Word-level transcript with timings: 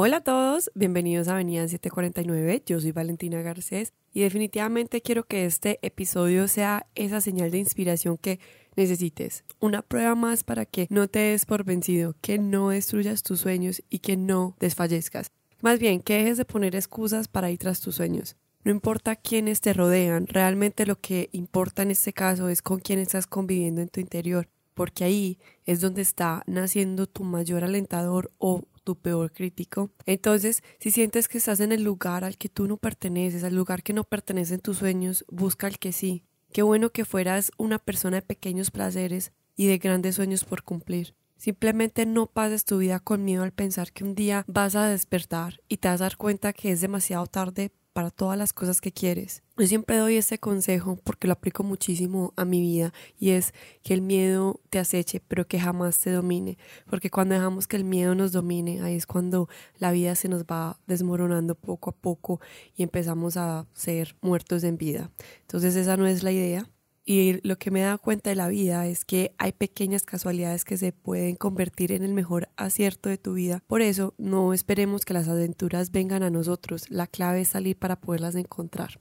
Hola 0.00 0.18
a 0.18 0.20
todos, 0.20 0.70
bienvenidos 0.76 1.26
a 1.26 1.32
Avenida 1.32 1.66
749, 1.66 2.62
yo 2.64 2.80
soy 2.80 2.92
Valentina 2.92 3.42
Garcés 3.42 3.94
y 4.14 4.20
definitivamente 4.20 5.02
quiero 5.02 5.24
que 5.24 5.44
este 5.44 5.80
episodio 5.82 6.46
sea 6.46 6.86
esa 6.94 7.20
señal 7.20 7.50
de 7.50 7.58
inspiración 7.58 8.16
que 8.16 8.38
necesites, 8.76 9.42
una 9.58 9.82
prueba 9.82 10.14
más 10.14 10.44
para 10.44 10.66
que 10.66 10.86
no 10.88 11.08
te 11.08 11.18
des 11.18 11.46
por 11.46 11.64
vencido, 11.64 12.14
que 12.20 12.38
no 12.38 12.68
destruyas 12.68 13.24
tus 13.24 13.40
sueños 13.40 13.82
y 13.90 13.98
que 13.98 14.16
no 14.16 14.54
desfallezcas. 14.60 15.32
Más 15.62 15.80
bien, 15.80 16.00
que 16.00 16.18
dejes 16.18 16.36
de 16.36 16.44
poner 16.44 16.76
excusas 16.76 17.26
para 17.26 17.50
ir 17.50 17.58
tras 17.58 17.80
tus 17.80 17.96
sueños. 17.96 18.36
No 18.62 18.70
importa 18.70 19.16
quiénes 19.16 19.60
te 19.60 19.72
rodean, 19.72 20.28
realmente 20.28 20.86
lo 20.86 20.94
que 21.00 21.28
importa 21.32 21.82
en 21.82 21.90
este 21.90 22.12
caso 22.12 22.48
es 22.48 22.62
con 22.62 22.78
quién 22.78 23.00
estás 23.00 23.26
conviviendo 23.26 23.80
en 23.80 23.88
tu 23.88 23.98
interior, 23.98 24.48
porque 24.74 25.02
ahí 25.02 25.40
es 25.64 25.80
donde 25.80 26.02
está 26.02 26.44
naciendo 26.46 27.08
tu 27.08 27.24
mayor 27.24 27.64
alentador 27.64 28.30
o 28.38 28.62
tu 28.88 28.96
peor 28.96 29.30
crítico. 29.32 29.90
Entonces, 30.06 30.62
si 30.80 30.90
sientes 30.90 31.28
que 31.28 31.36
estás 31.36 31.60
en 31.60 31.72
el 31.72 31.82
lugar 31.82 32.24
al 32.24 32.38
que 32.38 32.48
tú 32.48 32.66
no 32.66 32.78
perteneces, 32.78 33.44
al 33.44 33.54
lugar 33.54 33.82
que 33.82 33.92
no 33.92 34.02
pertenece 34.04 34.54
en 34.54 34.60
tus 34.60 34.78
sueños, 34.78 35.26
busca 35.28 35.66
el 35.66 35.78
que 35.78 35.92
sí. 35.92 36.24
Qué 36.54 36.62
bueno 36.62 36.88
que 36.88 37.04
fueras 37.04 37.52
una 37.58 37.78
persona 37.78 38.16
de 38.16 38.22
pequeños 38.22 38.70
placeres 38.70 39.32
y 39.56 39.66
de 39.66 39.76
grandes 39.76 40.14
sueños 40.14 40.44
por 40.44 40.62
cumplir. 40.62 41.14
Simplemente 41.36 42.06
no 42.06 42.28
pases 42.28 42.64
tu 42.64 42.78
vida 42.78 42.98
con 42.98 43.26
miedo 43.26 43.42
al 43.42 43.52
pensar 43.52 43.92
que 43.92 44.04
un 44.04 44.14
día 44.14 44.46
vas 44.48 44.74
a 44.74 44.88
despertar 44.88 45.60
y 45.68 45.76
te 45.76 45.88
vas 45.88 46.00
a 46.00 46.04
dar 46.04 46.16
cuenta 46.16 46.54
que 46.54 46.72
es 46.72 46.80
demasiado 46.80 47.26
tarde 47.26 47.70
para 47.92 48.10
todas 48.10 48.38
las 48.38 48.54
cosas 48.54 48.80
que 48.80 48.92
quieres. 48.92 49.42
Yo 49.58 49.66
siempre 49.66 49.96
doy 49.96 50.14
este 50.14 50.38
consejo 50.38 51.00
porque 51.02 51.26
lo 51.26 51.32
aplico 51.32 51.64
muchísimo 51.64 52.32
a 52.36 52.44
mi 52.44 52.60
vida 52.60 52.92
y 53.18 53.30
es 53.30 53.52
que 53.82 53.92
el 53.92 54.02
miedo 54.02 54.60
te 54.70 54.78
aceche 54.78 55.20
pero 55.26 55.48
que 55.48 55.58
jamás 55.58 55.98
te 55.98 56.12
domine 56.12 56.58
porque 56.88 57.10
cuando 57.10 57.34
dejamos 57.34 57.66
que 57.66 57.74
el 57.74 57.82
miedo 57.82 58.14
nos 58.14 58.30
domine 58.30 58.80
ahí 58.82 58.94
es 58.94 59.04
cuando 59.04 59.48
la 59.78 59.90
vida 59.90 60.14
se 60.14 60.28
nos 60.28 60.44
va 60.44 60.78
desmoronando 60.86 61.56
poco 61.56 61.90
a 61.90 61.92
poco 61.92 62.40
y 62.76 62.84
empezamos 62.84 63.36
a 63.36 63.66
ser 63.74 64.14
muertos 64.20 64.62
en 64.62 64.78
vida. 64.78 65.10
Entonces 65.40 65.74
esa 65.74 65.96
no 65.96 66.06
es 66.06 66.22
la 66.22 66.30
idea 66.30 66.70
y 67.04 67.40
lo 67.44 67.58
que 67.58 67.72
me 67.72 67.80
da 67.80 67.98
cuenta 67.98 68.30
de 68.30 68.36
la 68.36 68.46
vida 68.46 68.86
es 68.86 69.04
que 69.04 69.34
hay 69.38 69.50
pequeñas 69.50 70.04
casualidades 70.04 70.64
que 70.64 70.76
se 70.76 70.92
pueden 70.92 71.34
convertir 71.34 71.90
en 71.90 72.04
el 72.04 72.12
mejor 72.12 72.48
acierto 72.56 73.08
de 73.08 73.18
tu 73.18 73.32
vida. 73.32 73.64
Por 73.66 73.82
eso 73.82 74.14
no 74.18 74.52
esperemos 74.52 75.04
que 75.04 75.14
las 75.14 75.26
aventuras 75.26 75.90
vengan 75.90 76.22
a 76.22 76.30
nosotros. 76.30 76.88
La 76.90 77.08
clave 77.08 77.40
es 77.40 77.48
salir 77.48 77.76
para 77.76 77.96
poderlas 77.96 78.36
encontrar. 78.36 79.00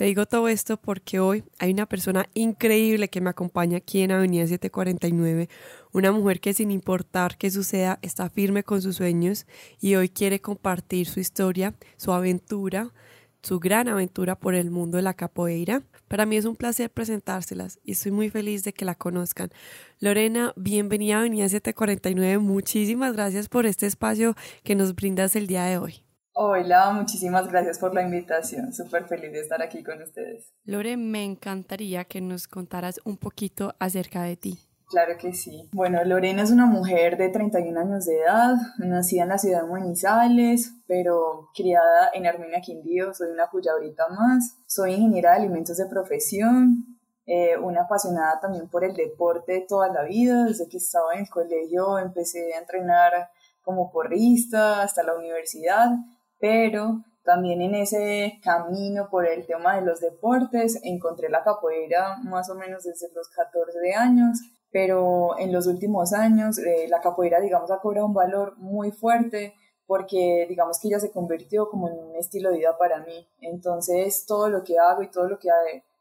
Te 0.00 0.06
digo 0.06 0.24
todo 0.24 0.48
esto 0.48 0.78
porque 0.78 1.20
hoy 1.20 1.44
hay 1.58 1.72
una 1.72 1.84
persona 1.84 2.26
increíble 2.32 3.10
que 3.10 3.20
me 3.20 3.28
acompaña 3.28 3.76
aquí 3.76 4.00
en 4.00 4.12
Avenida 4.12 4.46
749, 4.46 5.50
una 5.92 6.10
mujer 6.10 6.40
que 6.40 6.54
sin 6.54 6.70
importar 6.70 7.36
qué 7.36 7.50
suceda 7.50 7.98
está 8.00 8.30
firme 8.30 8.64
con 8.64 8.80
sus 8.80 8.96
sueños 8.96 9.46
y 9.78 9.96
hoy 9.96 10.08
quiere 10.08 10.40
compartir 10.40 11.06
su 11.06 11.20
historia, 11.20 11.74
su 11.98 12.14
aventura, 12.14 12.94
su 13.42 13.60
gran 13.60 13.88
aventura 13.88 14.40
por 14.40 14.54
el 14.54 14.70
mundo 14.70 14.96
de 14.96 15.02
la 15.02 15.12
capoeira. 15.12 15.82
Para 16.08 16.24
mí 16.24 16.38
es 16.38 16.46
un 16.46 16.56
placer 16.56 16.88
presentárselas 16.88 17.78
y 17.84 17.92
estoy 17.92 18.12
muy 18.12 18.30
feliz 18.30 18.64
de 18.64 18.72
que 18.72 18.86
la 18.86 18.94
conozcan. 18.94 19.50
Lorena, 19.98 20.54
bienvenida 20.56 21.16
a 21.16 21.18
Avenida 21.18 21.46
749. 21.50 22.38
Muchísimas 22.38 23.12
gracias 23.12 23.50
por 23.50 23.66
este 23.66 23.84
espacio 23.84 24.34
que 24.62 24.74
nos 24.74 24.94
brindas 24.94 25.36
el 25.36 25.46
día 25.46 25.64
de 25.64 25.76
hoy. 25.76 26.02
Hola, 26.32 26.90
muchísimas 26.92 27.48
gracias 27.48 27.78
por 27.78 27.94
la 27.94 28.02
invitación. 28.02 28.72
Súper 28.72 29.06
feliz 29.06 29.32
de 29.32 29.40
estar 29.40 29.60
aquí 29.62 29.82
con 29.82 30.00
ustedes. 30.02 30.52
Lore, 30.64 30.96
me 30.96 31.24
encantaría 31.24 32.04
que 32.04 32.20
nos 32.20 32.46
contaras 32.46 33.00
un 33.04 33.16
poquito 33.16 33.74
acerca 33.78 34.22
de 34.22 34.36
ti. 34.36 34.70
Claro 34.90 35.16
que 35.18 35.32
sí. 35.32 35.68
Bueno, 35.72 36.02
Lorena 36.04 36.42
es 36.42 36.50
una 36.50 36.66
mujer 36.66 37.16
de 37.16 37.28
31 37.28 37.78
años 37.78 38.06
de 38.06 38.18
edad, 38.18 38.56
nacida 38.78 39.22
en 39.22 39.28
la 39.28 39.38
ciudad 39.38 39.62
de 39.62 39.68
Manizales, 39.68 40.72
pero 40.88 41.48
criada 41.54 42.10
en 42.12 42.26
Armenia, 42.26 42.60
Quindío. 42.60 43.14
Soy 43.14 43.28
una 43.28 43.44
ahorita 43.44 44.08
más. 44.08 44.56
Soy 44.66 44.94
ingeniera 44.94 45.30
de 45.30 45.36
alimentos 45.36 45.76
de 45.76 45.86
profesión, 45.86 46.98
eh, 47.26 47.56
una 47.56 47.82
apasionada 47.82 48.40
también 48.40 48.68
por 48.68 48.82
el 48.84 48.94
deporte 48.94 49.64
toda 49.68 49.92
la 49.92 50.02
vida. 50.02 50.46
Desde 50.46 50.68
que 50.68 50.78
estaba 50.78 51.14
en 51.14 51.20
el 51.20 51.30
colegio 51.30 51.98
empecé 51.98 52.54
a 52.54 52.58
entrenar 52.58 53.30
como 53.62 53.92
porrista 53.92 54.82
hasta 54.82 55.04
la 55.04 55.14
universidad, 55.14 55.90
pero 56.40 57.04
también 57.22 57.60
en 57.60 57.74
ese 57.74 58.40
camino 58.42 59.08
por 59.10 59.26
el 59.26 59.46
tema 59.46 59.76
de 59.76 59.82
los 59.82 60.00
deportes 60.00 60.80
encontré 60.82 61.28
la 61.28 61.44
capoeira 61.44 62.16
más 62.24 62.50
o 62.50 62.54
menos 62.54 62.84
desde 62.84 63.08
los 63.14 63.28
14 63.28 63.94
años 63.94 64.40
pero 64.70 65.38
en 65.38 65.52
los 65.52 65.66
últimos 65.66 66.12
años 66.12 66.58
eh, 66.58 66.86
la 66.88 67.00
capoeira, 67.00 67.40
digamos, 67.40 67.70
ha 67.70 67.80
cobrado 67.80 68.06
un 68.06 68.14
valor 68.14 68.56
muy 68.58 68.92
fuerte 68.92 69.54
porque, 69.86 70.46
digamos, 70.48 70.78
que 70.78 70.88
ya 70.88 71.00
se 71.00 71.10
convirtió 71.10 71.68
como 71.68 71.88
en 71.88 71.98
un 71.98 72.14
estilo 72.14 72.50
de 72.50 72.58
vida 72.58 72.78
para 72.78 73.00
mí. 73.00 73.26
Entonces, 73.40 74.24
todo 74.24 74.48
lo 74.48 74.62
que 74.62 74.78
hago 74.78 75.02
y 75.02 75.10
todo 75.10 75.28
lo 75.28 75.38
que 75.38 75.48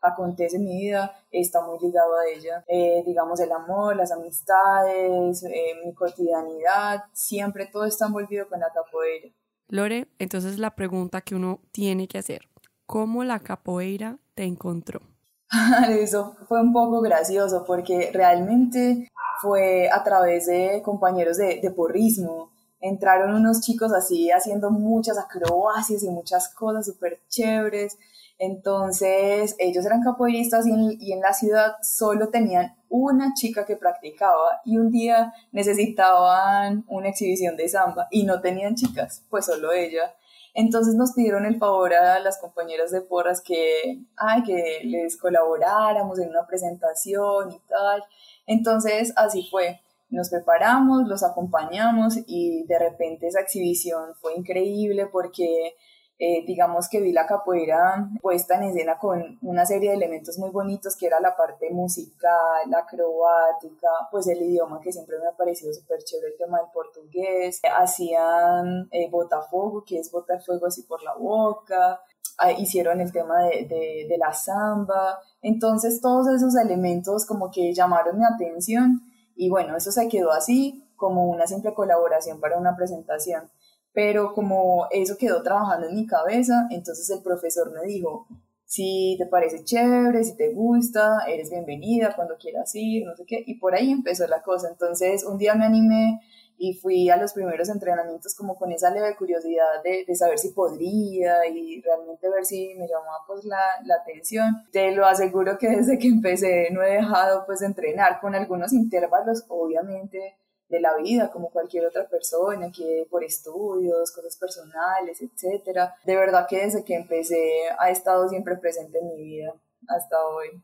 acontece 0.01 0.57
en 0.57 0.65
mi 0.65 0.79
vida 0.79 1.11
está 1.31 1.65
muy 1.65 1.79
ligado 1.79 2.15
a 2.15 2.27
ella. 2.27 2.63
Eh, 2.67 3.01
digamos, 3.03 3.39
el 3.39 3.51
amor, 3.51 3.95
las 3.95 4.11
amistades, 4.11 5.43
eh, 5.43 5.73
mi 5.83 5.95
cotidianidad, 5.95 7.05
siempre 7.13 7.65
todo 7.65 7.85
está 7.85 8.05
envolvido 8.05 8.47
con 8.47 8.59
la 8.59 8.71
capoeira. 8.71 9.29
Lore, 9.69 10.07
entonces 10.17 10.57
la 10.57 10.75
pregunta 10.75 11.21
que 11.21 11.35
uno 11.35 11.59
tiene 11.71 12.07
que 12.07 12.17
hacer, 12.17 12.49
¿cómo 12.87 13.23
la 13.23 13.39
capoeira 13.39 14.17
te 14.33 14.43
encontró? 14.43 15.01
Eso 15.89 16.35
fue 16.47 16.61
un 16.61 16.73
poco 16.73 17.01
gracioso 17.01 17.63
porque 17.65 18.09
realmente 18.11 19.07
fue 19.41 19.89
a 19.89 20.03
través 20.03 20.47
de 20.47 20.81
compañeros 20.83 21.37
de, 21.37 21.59
de 21.61 21.71
porrismo. 21.71 22.51
Entraron 22.79 23.35
unos 23.35 23.61
chicos 23.61 23.93
así 23.93 24.31
haciendo 24.31 24.71
muchas 24.71 25.19
acrobacias 25.19 26.01
y 26.03 26.09
muchas 26.09 26.49
cosas 26.53 26.87
súper 26.87 27.21
chéveres. 27.27 27.97
Entonces 28.39 29.57
ellos 29.59 29.85
eran 29.85 30.01
capoeiristas 30.01 30.65
y 30.65 31.11
en, 31.11 31.19
la 31.19 31.33
ciudad 31.33 31.73
solo 31.81 32.29
tenían 32.29 32.73
una 32.87 33.33
chica 33.33 33.65
que 33.65 33.75
practicaba 33.75 34.61
y 34.63 34.77
un 34.77 34.91
día 34.91 35.33
necesitaban 35.51 36.85
una 36.87 37.09
exhibición 37.09 37.57
de 37.57 37.67
samba 37.67 38.07
y 38.09 38.23
no 38.23 38.39
tenían 38.39 38.75
chicas, 38.75 39.25
pues 39.29 39.45
solo 39.45 39.73
ella. 39.73 40.15
Entonces 40.53 40.95
nos 40.95 41.11
pidieron 41.11 41.45
el 41.45 41.59
favor 41.59 41.93
a 41.93 42.19
las 42.19 42.37
compañeras 42.37 42.91
de 42.91 43.01
porras 43.01 43.41
que, 43.41 44.05
ay, 44.15 44.43
que 44.43 44.81
les 44.85 45.17
colaboráramos 45.17 46.17
en 46.19 46.29
una 46.29 46.47
presentación 46.47 47.51
y 47.51 47.59
tal. 47.67 48.03
Entonces 48.47 49.11
así 49.17 49.49
fue. 49.51 49.81
Nos 50.09 50.29
preparamos, 50.29 51.07
los 51.07 51.23
acompañamos 51.23 52.15
y 52.25 52.63
de 52.67 52.79
repente 52.79 53.27
esa 53.27 53.41
exhibición 53.41 54.15
fue 54.15 54.33
increíble 54.35 55.07
porque 55.07 55.75
eh, 56.21 56.43
digamos 56.45 56.89
que 56.89 56.99
vi 56.99 57.13
la 57.13 57.25
capoeira 57.25 58.09
puesta 58.21 58.55
en 58.55 58.63
escena 58.63 58.97
con 58.97 59.39
una 59.41 59.65
serie 59.65 59.91
de 59.91 59.95
elementos 59.95 60.37
muy 60.37 60.49
bonitos 60.49 60.97
que 60.97 61.07
era 61.07 61.21
la 61.21 61.33
parte 61.33 61.69
musical, 61.71 62.73
acrobática, 62.77 63.87
pues 64.11 64.27
el 64.27 64.41
idioma 64.41 64.81
que 64.81 64.91
siempre 64.91 65.17
me 65.17 65.27
ha 65.27 65.37
parecido 65.37 65.73
súper 65.73 66.03
chévere, 66.03 66.33
el 66.33 66.37
tema 66.37 66.59
del 66.59 66.67
portugués, 66.73 67.61
hacían 67.73 68.89
eh, 68.91 69.09
botafuego, 69.09 69.85
que 69.85 69.99
es 69.99 70.11
botar 70.11 70.43
fuego 70.43 70.65
así 70.65 70.83
por 70.83 71.01
la 71.03 71.13
boca, 71.13 72.01
ah, 72.37 72.51
hicieron 72.51 72.99
el 72.99 73.13
tema 73.13 73.39
de, 73.43 74.05
de 74.09 74.17
la 74.17 74.33
samba, 74.33 75.19
entonces 75.41 76.01
todos 76.01 76.27
esos 76.27 76.53
elementos 76.57 77.25
como 77.25 77.49
que 77.49 77.73
llamaron 77.73 78.17
mi 78.17 78.25
atención 78.25 79.03
y 79.37 79.49
bueno, 79.49 79.77
eso 79.77 79.89
se 79.93 80.09
quedó 80.09 80.33
así 80.33 80.85
como 80.97 81.29
una 81.29 81.47
simple 81.47 81.73
colaboración 81.73 82.41
para 82.41 82.57
una 82.57 82.75
presentación 82.75 83.49
pero 83.93 84.33
como 84.33 84.87
eso 84.91 85.17
quedó 85.17 85.41
trabajando 85.41 85.87
en 85.87 85.95
mi 85.95 86.05
cabeza, 86.05 86.67
entonces 86.69 87.09
el 87.09 87.21
profesor 87.21 87.71
me 87.71 87.85
dijo, 87.87 88.27
si 88.69 89.15
te 89.17 89.25
parece 89.25 89.63
chévere, 89.63 90.23
si 90.23 90.37
te 90.37 90.53
gusta, 90.53 91.21
eres 91.27 91.49
bienvenida 91.49 92.13
cuando 92.15 92.37
quieras 92.37 92.73
ir, 92.75 93.03
no 93.03 93.15
sé 93.15 93.25
qué, 93.25 93.43
y 93.45 93.55
por 93.55 93.73
ahí 93.73 93.91
empezó 93.91 94.27
la 94.27 94.43
cosa. 94.43 94.69
Entonces 94.69 95.23
un 95.23 95.39
día 95.39 95.55
me 95.55 95.65
animé 95.65 96.21
y 96.59 96.73
fui 96.73 97.09
a 97.09 97.17
los 97.17 97.33
primeros 97.33 97.69
entrenamientos 97.69 98.35
como 98.35 98.57
con 98.57 98.71
esa 98.71 98.91
leve 98.91 99.15
curiosidad 99.15 99.81
de, 99.83 100.03
de 100.05 100.15
saber 100.15 100.37
si 100.37 100.49
podría 100.49 101.47
y 101.47 101.81
realmente 101.81 102.29
ver 102.29 102.45
si 102.45 102.75
me 102.75 102.87
llamaba 102.87 103.23
pues 103.25 103.43
la, 103.45 103.57
la, 103.85 103.95
atención. 103.95 104.67
Te 104.71 104.91
lo 104.91 105.07
aseguro 105.07 105.57
que 105.57 105.69
desde 105.69 105.97
que 105.97 106.09
empecé 106.09 106.69
no 106.71 106.83
he 106.83 106.95
dejado 106.95 107.45
pues 107.47 107.61
de 107.61 107.67
entrenar 107.67 108.19
con 108.19 108.35
algunos 108.35 108.71
intervalos, 108.73 109.45
obviamente 109.47 110.35
de 110.69 110.79
la 110.79 110.95
vida 110.97 111.31
como 111.31 111.49
cualquier 111.49 111.85
otra 111.85 112.07
persona, 112.07 112.71
que 112.71 113.07
por 113.09 113.23
estudios, 113.23 114.11
cosas 114.11 114.37
personales, 114.37 115.21
etcétera. 115.21 115.95
De 116.05 116.15
verdad 116.15 116.47
que 116.47 116.59
desde 116.59 116.83
que 116.83 116.95
empecé 116.95 117.63
ha 117.77 117.89
estado 117.89 118.29
siempre 118.29 118.55
presente 118.57 118.99
en 118.99 119.07
mi 119.07 119.23
vida 119.23 119.53
hasta 119.87 120.17
hoy. 120.25 120.63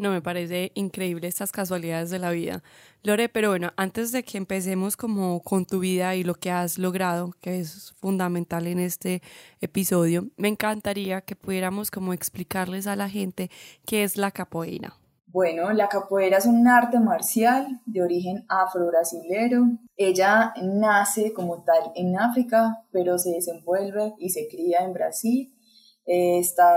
No, 0.00 0.10
me 0.10 0.22
parece 0.22 0.72
increíble 0.74 1.28
estas 1.28 1.52
casualidades 1.52 2.08
de 2.08 2.18
la 2.18 2.30
vida. 2.30 2.62
Lore, 3.02 3.28
pero 3.28 3.50
bueno, 3.50 3.72
antes 3.76 4.12
de 4.12 4.22
que 4.22 4.38
empecemos 4.38 4.96
como 4.96 5.42
con 5.42 5.66
tu 5.66 5.78
vida 5.78 6.14
y 6.14 6.24
lo 6.24 6.34
que 6.34 6.50
has 6.50 6.78
logrado, 6.78 7.34
que 7.42 7.60
es 7.60 7.92
fundamental 8.00 8.66
en 8.66 8.78
este 8.78 9.20
episodio, 9.60 10.28
me 10.38 10.48
encantaría 10.48 11.20
que 11.20 11.36
pudiéramos 11.36 11.90
como 11.90 12.14
explicarles 12.14 12.86
a 12.86 12.96
la 12.96 13.10
gente 13.10 13.50
qué 13.84 14.02
es 14.02 14.16
la 14.16 14.30
capoeira. 14.30 14.94
Bueno, 15.32 15.70
la 15.72 15.88
capoeira 15.88 16.38
es 16.38 16.46
un 16.46 16.66
arte 16.66 16.98
marcial 16.98 17.80
de 17.86 18.02
origen 18.02 18.44
afro-brasilero. 18.48 19.64
Ella 19.96 20.52
nace 20.60 21.32
como 21.32 21.62
tal 21.62 21.92
en 21.94 22.18
África, 22.18 22.84
pero 22.90 23.16
se 23.16 23.30
desenvuelve 23.30 24.14
y 24.18 24.30
se 24.30 24.48
cría 24.48 24.80
en 24.80 24.92
Brasil. 24.92 25.54
Eh, 26.04 26.40
está 26.40 26.74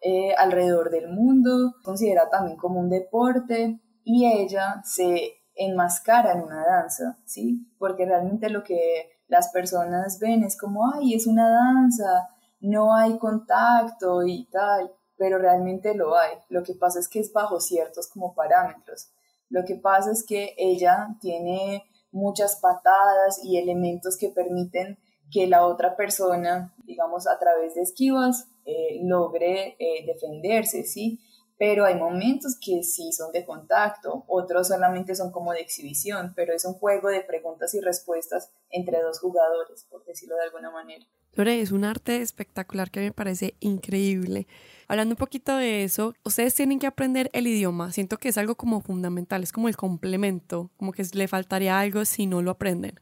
eh, 0.00 0.32
alrededor 0.38 0.88
del 0.90 1.10
mundo, 1.10 1.74
considera 1.84 2.30
también 2.30 2.56
como 2.56 2.80
un 2.80 2.88
deporte 2.88 3.78
y 4.04 4.26
ella 4.26 4.80
se 4.84 5.34
enmascara 5.54 6.32
en 6.32 6.40
una 6.40 6.64
danza, 6.64 7.18
¿sí? 7.26 7.68
Porque 7.78 8.06
realmente 8.06 8.48
lo 8.48 8.64
que 8.64 9.10
las 9.28 9.50
personas 9.50 10.18
ven 10.18 10.44
es 10.44 10.56
como, 10.56 10.90
ay, 10.94 11.12
es 11.14 11.26
una 11.26 11.50
danza, 11.50 12.30
no 12.60 12.94
hay 12.94 13.18
contacto 13.18 14.22
y 14.22 14.48
tal, 14.50 14.90
pero 15.16 15.38
realmente 15.38 15.94
lo 15.94 16.16
hay. 16.16 16.36
Lo 16.48 16.62
que 16.62 16.74
pasa 16.74 16.98
es 16.98 17.08
que 17.08 17.20
es 17.20 17.32
bajo 17.32 17.60
ciertos 17.60 18.08
como 18.08 18.34
parámetros. 18.34 19.10
Lo 19.48 19.64
que 19.64 19.76
pasa 19.76 20.10
es 20.10 20.24
que 20.24 20.54
ella 20.56 21.08
tiene 21.20 21.84
muchas 22.10 22.56
patadas 22.56 23.40
y 23.44 23.58
elementos 23.58 24.16
que 24.16 24.28
permiten 24.28 24.98
que 25.30 25.46
la 25.46 25.66
otra 25.66 25.96
persona, 25.96 26.74
digamos, 26.84 27.26
a 27.26 27.38
través 27.38 27.74
de 27.74 27.82
esquivas, 27.82 28.48
eh, 28.64 29.00
logre 29.02 29.76
eh, 29.78 30.04
defenderse, 30.06 30.84
¿sí? 30.84 31.20
pero 31.62 31.84
hay 31.84 31.94
momentos 31.94 32.58
que 32.60 32.82
sí 32.82 33.12
son 33.12 33.30
de 33.30 33.44
contacto, 33.44 34.24
otros 34.26 34.66
solamente 34.66 35.14
son 35.14 35.30
como 35.30 35.52
de 35.52 35.60
exhibición, 35.60 36.32
pero 36.34 36.52
es 36.52 36.64
un 36.64 36.74
juego 36.74 37.08
de 37.08 37.20
preguntas 37.20 37.72
y 37.74 37.80
respuestas 37.80 38.50
entre 38.68 39.00
dos 39.00 39.20
jugadores, 39.20 39.86
por 39.88 40.04
decirlo 40.04 40.34
de 40.34 40.42
alguna 40.42 40.72
manera. 40.72 41.06
Lore, 41.34 41.60
es 41.60 41.72
un 41.72 41.84
arte 41.84 42.20
espectacular 42.20 42.90
que 42.90 43.00
me 43.00 43.12
parece 43.12 43.54
increíble. 43.60 44.46
Hablando 44.88 45.14
un 45.14 45.18
poquito 45.18 45.56
de 45.56 45.84
eso, 45.84 46.14
ustedes 46.24 46.54
tienen 46.54 46.78
que 46.78 46.86
aprender 46.86 47.30
el 47.32 47.46
idioma. 47.46 47.92
Siento 47.92 48.18
que 48.18 48.28
es 48.28 48.38
algo 48.38 48.54
como 48.54 48.80
fundamental, 48.80 49.42
es 49.42 49.52
como 49.52 49.68
el 49.68 49.76
complemento, 49.76 50.70
como 50.76 50.92
que 50.92 51.04
le 51.14 51.28
faltaría 51.28 51.80
algo 51.80 52.04
si 52.04 52.26
no 52.26 52.42
lo 52.42 52.50
aprenden. 52.50 53.00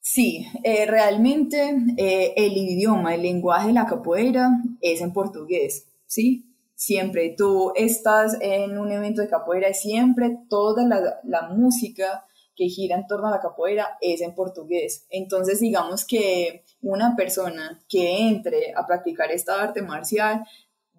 Sí, 0.00 0.46
eh, 0.64 0.86
realmente 0.86 1.76
eh, 1.96 2.34
el 2.36 2.56
idioma, 2.56 3.14
el 3.14 3.22
lenguaje 3.22 3.68
de 3.68 3.74
la 3.74 3.86
capoeira 3.86 4.50
es 4.80 5.00
en 5.00 5.12
portugués, 5.12 5.86
¿sí? 6.06 6.52
siempre 6.82 7.32
tú 7.38 7.72
estás 7.76 8.36
en 8.40 8.76
un 8.76 8.90
evento 8.90 9.22
de 9.22 9.28
capoeira 9.28 9.72
siempre 9.72 10.36
toda 10.48 10.82
la, 11.22 11.48
música 11.48 12.24
que 12.54 12.68
gira 12.68 12.96
en 12.96 13.06
torno 13.06 13.28
a 13.28 13.30
la 13.30 13.40
capoeira 13.40 13.98
es 14.00 14.20
en 14.20 14.34
portugués. 14.34 15.06
Entonces, 15.10 15.60
digamos 15.60 16.04
que 16.04 16.64
una 16.80 17.16
persona 17.16 17.80
que 17.88 18.28
entre 18.28 18.72
a 18.76 18.86
practicar 18.86 19.30
esta 19.30 19.62
arte 19.62 19.82
marcial, 19.82 20.44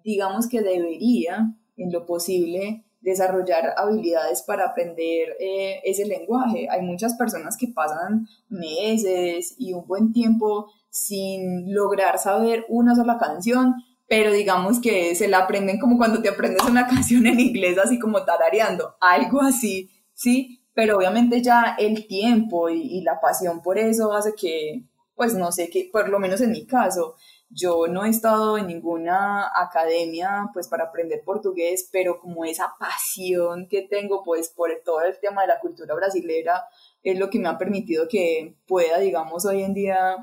digamos 0.02 0.48
que 0.48 0.60
debería, 0.60 1.54
en 1.76 1.92
lo 1.92 2.06
posible, 2.06 2.84
desarrollar 3.04 3.74
habilidades 3.76 4.42
para 4.42 4.66
aprender 4.66 5.36
eh, 5.38 5.80
ese 5.84 6.06
lenguaje. 6.06 6.68
Hay 6.70 6.82
muchas 6.82 7.14
personas 7.14 7.56
que 7.56 7.68
pasan 7.68 8.26
meses 8.48 9.54
y 9.58 9.74
un 9.74 9.86
buen 9.86 10.12
tiempo 10.12 10.70
sin 10.88 11.72
lograr 11.72 12.18
saber 12.18 12.64
una 12.68 12.94
sola 12.94 13.18
canción, 13.18 13.74
pero 14.08 14.32
digamos 14.32 14.80
que 14.80 15.14
se 15.14 15.28
la 15.28 15.40
aprenden 15.40 15.78
como 15.78 15.98
cuando 15.98 16.22
te 16.22 16.30
aprendes 16.30 16.64
una 16.64 16.86
canción 16.88 17.26
en 17.26 17.40
inglés, 17.40 17.78
así 17.78 17.98
como 17.98 18.24
tarareando, 18.24 18.94
algo 19.00 19.42
así, 19.42 19.90
¿sí? 20.14 20.63
Pero 20.74 20.96
obviamente 20.98 21.42
ya 21.42 21.76
el 21.78 22.06
tiempo 22.06 22.68
y, 22.68 23.00
la 23.02 23.20
pasión 23.20 23.62
por 23.62 23.78
eso 23.78 24.12
hace 24.12 24.34
que, 24.34 24.82
pues 25.14 25.34
no 25.34 25.52
sé, 25.52 25.70
que 25.70 25.88
por 25.92 26.08
lo 26.08 26.18
menos 26.18 26.40
en 26.40 26.50
mi 26.50 26.66
caso, 26.66 27.14
yo 27.48 27.86
no 27.86 28.04
he 28.04 28.08
estado 28.08 28.58
en 28.58 28.66
ninguna 28.66 29.50
academia 29.54 30.50
pues 30.52 30.66
para 30.66 30.84
aprender 30.84 31.22
portugués, 31.24 31.88
pero 31.92 32.18
como 32.18 32.44
esa 32.44 32.74
pasión 32.78 33.68
que 33.68 33.82
tengo 33.82 34.24
pues 34.24 34.48
por 34.48 34.70
todo 34.84 35.02
el 35.02 35.18
tema 35.20 35.42
de 35.42 35.48
la 35.48 35.60
cultura 35.60 35.94
brasilera 35.94 36.64
es 37.04 37.18
lo 37.18 37.30
que 37.30 37.38
me 37.38 37.48
ha 37.48 37.58
permitido 37.58 38.08
que 38.08 38.56
pueda, 38.66 38.98
digamos, 38.98 39.44
hoy 39.46 39.62
en 39.62 39.74
día, 39.74 40.16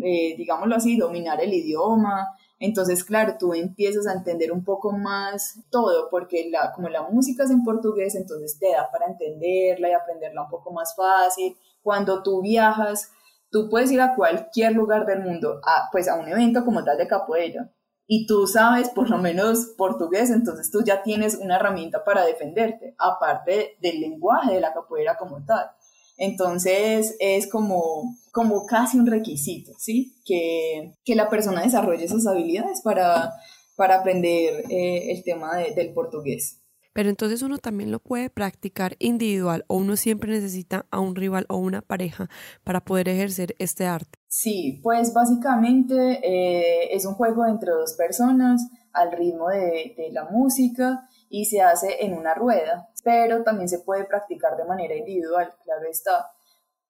eh, 0.00 0.34
digámoslo 0.36 0.76
así, 0.76 0.96
dominar 0.96 1.42
el 1.42 1.52
idioma, 1.52 2.28
entonces, 2.58 3.04
claro, 3.04 3.36
tú 3.38 3.52
empiezas 3.52 4.06
a 4.06 4.14
entender 4.14 4.50
un 4.50 4.64
poco 4.64 4.92
más 4.92 5.60
todo, 5.70 6.08
porque 6.10 6.48
la, 6.50 6.72
como 6.72 6.88
la 6.88 7.02
música 7.02 7.44
es 7.44 7.50
en 7.50 7.62
portugués, 7.62 8.14
entonces 8.14 8.58
te 8.58 8.72
da 8.72 8.90
para 8.90 9.06
entenderla 9.06 9.90
y 9.90 9.92
aprenderla 9.92 10.42
un 10.42 10.48
poco 10.48 10.72
más 10.72 10.94
fácil. 10.96 11.56
Cuando 11.82 12.22
tú 12.22 12.40
viajas, 12.40 13.12
tú 13.50 13.68
puedes 13.68 13.92
ir 13.92 14.00
a 14.00 14.14
cualquier 14.14 14.72
lugar 14.72 15.04
del 15.04 15.20
mundo, 15.20 15.60
a, 15.66 15.88
pues 15.92 16.08
a 16.08 16.16
un 16.16 16.28
evento 16.28 16.64
como 16.64 16.82
tal 16.82 16.96
de 16.96 17.06
capoeira, 17.06 17.70
y 18.06 18.26
tú 18.26 18.46
sabes 18.46 18.88
por 18.90 19.10
lo 19.10 19.18
menos 19.18 19.74
portugués, 19.76 20.30
entonces 20.30 20.70
tú 20.70 20.82
ya 20.84 21.02
tienes 21.02 21.34
una 21.34 21.56
herramienta 21.56 22.04
para 22.04 22.24
defenderte, 22.24 22.94
aparte 22.98 23.76
del 23.80 24.00
lenguaje 24.00 24.54
de 24.54 24.60
la 24.60 24.72
capoeira 24.72 25.16
como 25.16 25.44
tal. 25.44 25.70
Entonces 26.16 27.16
es 27.20 27.48
como, 27.48 28.16
como 28.32 28.64
casi 28.66 28.98
un 28.98 29.06
requisito, 29.06 29.72
¿sí? 29.78 30.14
Que, 30.24 30.94
la 31.14 31.28
persona 31.28 31.62
desarrolle 31.62 32.04
esas 32.04 32.26
habilidades 32.26 32.80
para, 32.82 33.32
para 33.76 34.00
aprender 34.00 34.64
eh, 34.70 35.12
el 35.12 35.22
tema 35.24 35.56
del 35.56 35.92
portugués. 35.92 36.60
Pero 36.92 37.10
entonces 37.10 37.42
uno 37.42 37.58
también 37.58 37.90
lo 37.90 37.98
puede 37.98 38.30
practicar 38.30 38.96
individual 38.98 39.66
o 39.68 39.76
uno 39.76 39.96
siempre 39.96 40.32
necesita 40.32 40.86
a 40.90 40.98
un 41.00 41.14
rival 41.14 41.44
o 41.50 41.58
una 41.58 41.82
pareja 41.82 42.30
para 42.64 42.80
poder 42.80 43.10
ejercer 43.10 43.54
este 43.58 43.84
arte. 43.84 44.18
Sí, 44.28 44.80
pues 44.82 45.12
básicamente 45.12 45.94
eh, 45.94 46.94
es 46.94 47.04
un 47.04 47.12
juego 47.12 47.44
entre 47.46 47.72
dos 47.72 47.92
personas 47.92 48.66
al 48.94 49.12
ritmo 49.12 49.50
de, 49.50 49.94
de 49.94 50.10
la 50.10 50.24
música 50.24 51.06
y 51.28 51.46
se 51.46 51.60
hace 51.60 52.04
en 52.04 52.14
una 52.14 52.34
rueda, 52.34 52.88
pero 53.04 53.42
también 53.42 53.68
se 53.68 53.80
puede 53.80 54.04
practicar 54.04 54.56
de 54.56 54.64
manera 54.64 54.94
individual, 54.94 55.54
claro 55.64 55.88
está. 55.88 56.30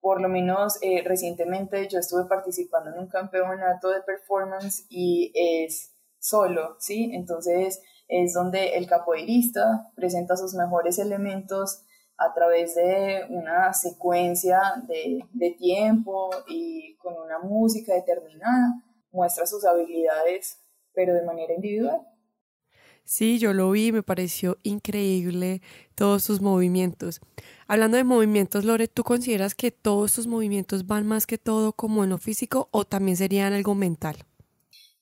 Por 0.01 0.21
lo 0.21 0.29
menos 0.29 0.79
eh, 0.83 1.03
recientemente 1.05 1.89
yo 1.89 1.99
estuve 1.99 2.27
participando 2.27 2.91
en 2.91 2.99
un 2.99 3.09
campeonato 3.09 3.89
de 3.89 4.03
performance 4.03 4.87
y 4.89 5.33
es 5.35 5.95
solo, 6.19 6.77
¿sí? 6.79 7.11
Entonces 7.13 7.81
es 8.09 8.35
donde 8.35 8.77
el 8.77 8.87
capoeirista 8.87 9.91
presenta 9.97 10.37
sus 10.37 10.55
mejores 10.55 10.99
elementos 10.99 11.83
a 12.19 12.33
través 12.33 12.75
de 12.75 13.27
una 13.29 13.73
secuencia 13.75 14.61
de, 14.87 15.21
de 15.33 15.51
tiempo 15.51 16.31
y 16.49 16.97
con 16.97 17.15
una 17.15 17.39
música 17.41 17.95
determinada, 17.95 18.83
muestra 19.11 19.47
sus 19.47 19.65
habilidades, 19.65 20.63
pero 20.95 21.15
de 21.15 21.23
manera 21.23 21.53
individual. 21.53 22.07
Sí, 23.07 23.39
yo 23.39 23.53
lo 23.53 23.71
vi, 23.71 23.93
me 23.93 24.03
pareció 24.03 24.59
increíble 24.65 25.63
todos 25.95 26.25
sus 26.25 26.41
movimientos. 26.41 27.21
Hablando 27.69 27.97
de 27.97 28.03
movimientos, 28.03 28.65
Lore, 28.65 28.89
¿tú 28.89 29.05
consideras 29.05 29.55
que 29.55 29.71
todos 29.71 30.11
sus 30.11 30.27
movimientos 30.27 30.89
van 30.89 31.07
más 31.07 31.25
que 31.25 31.39
todo 31.39 31.73
como 31.73 32.03
en 32.03 32.11
lo 32.11 32.19
físico 32.19 32.69
o 32.73 32.85
también 32.85 33.17
serían 33.17 33.53
algo 33.53 33.77
mental? 33.77 34.17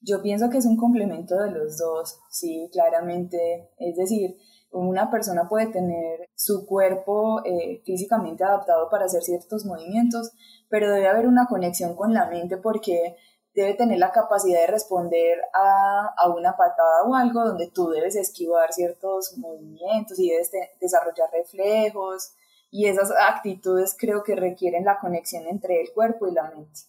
Yo 0.02 0.20
pienso 0.20 0.50
que 0.50 0.58
es 0.58 0.66
un 0.66 0.76
complemento 0.76 1.34
de 1.34 1.50
los 1.50 1.78
dos, 1.78 2.18
sí, 2.28 2.68
claramente. 2.70 3.70
Es 3.78 3.96
decir, 3.96 4.36
una 4.70 5.10
persona 5.10 5.48
puede 5.48 5.68
tener 5.68 6.28
su 6.34 6.66
cuerpo 6.66 7.42
eh, 7.46 7.80
físicamente 7.86 8.44
adaptado 8.44 8.90
para 8.90 9.06
hacer 9.06 9.22
ciertos 9.22 9.64
movimientos, 9.64 10.32
pero 10.68 10.92
debe 10.92 11.08
haber 11.08 11.26
una 11.26 11.46
conexión 11.46 11.96
con 11.96 12.12
la 12.12 12.28
mente 12.28 12.58
porque 12.58 13.16
debe 13.54 13.74
tener 13.74 13.98
la 13.98 14.10
capacidad 14.10 14.60
de 14.60 14.66
responder 14.66 15.38
a, 15.52 16.12
a, 16.16 16.28
una 16.28 16.56
patada 16.56 17.04
o 17.06 17.14
algo 17.14 17.44
donde 17.44 17.70
tú 17.70 17.88
debes 17.88 18.16
esquivar 18.16 18.72
ciertos 18.72 19.38
movimientos 19.38 20.18
y 20.18 20.30
debes 20.30 20.50
desarrollar 20.80 21.30
reflejos 21.32 22.32
y 22.70 22.86
esas 22.86 23.12
actitudes 23.12 23.96
creo 23.96 24.24
que 24.24 24.34
requieren 24.34 24.84
la 24.84 24.98
conexión 24.98 25.46
entre 25.46 25.80
el 25.80 25.92
cuerpo 25.92 26.26
y 26.26 26.32
la 26.32 26.50
mente. 26.50 26.80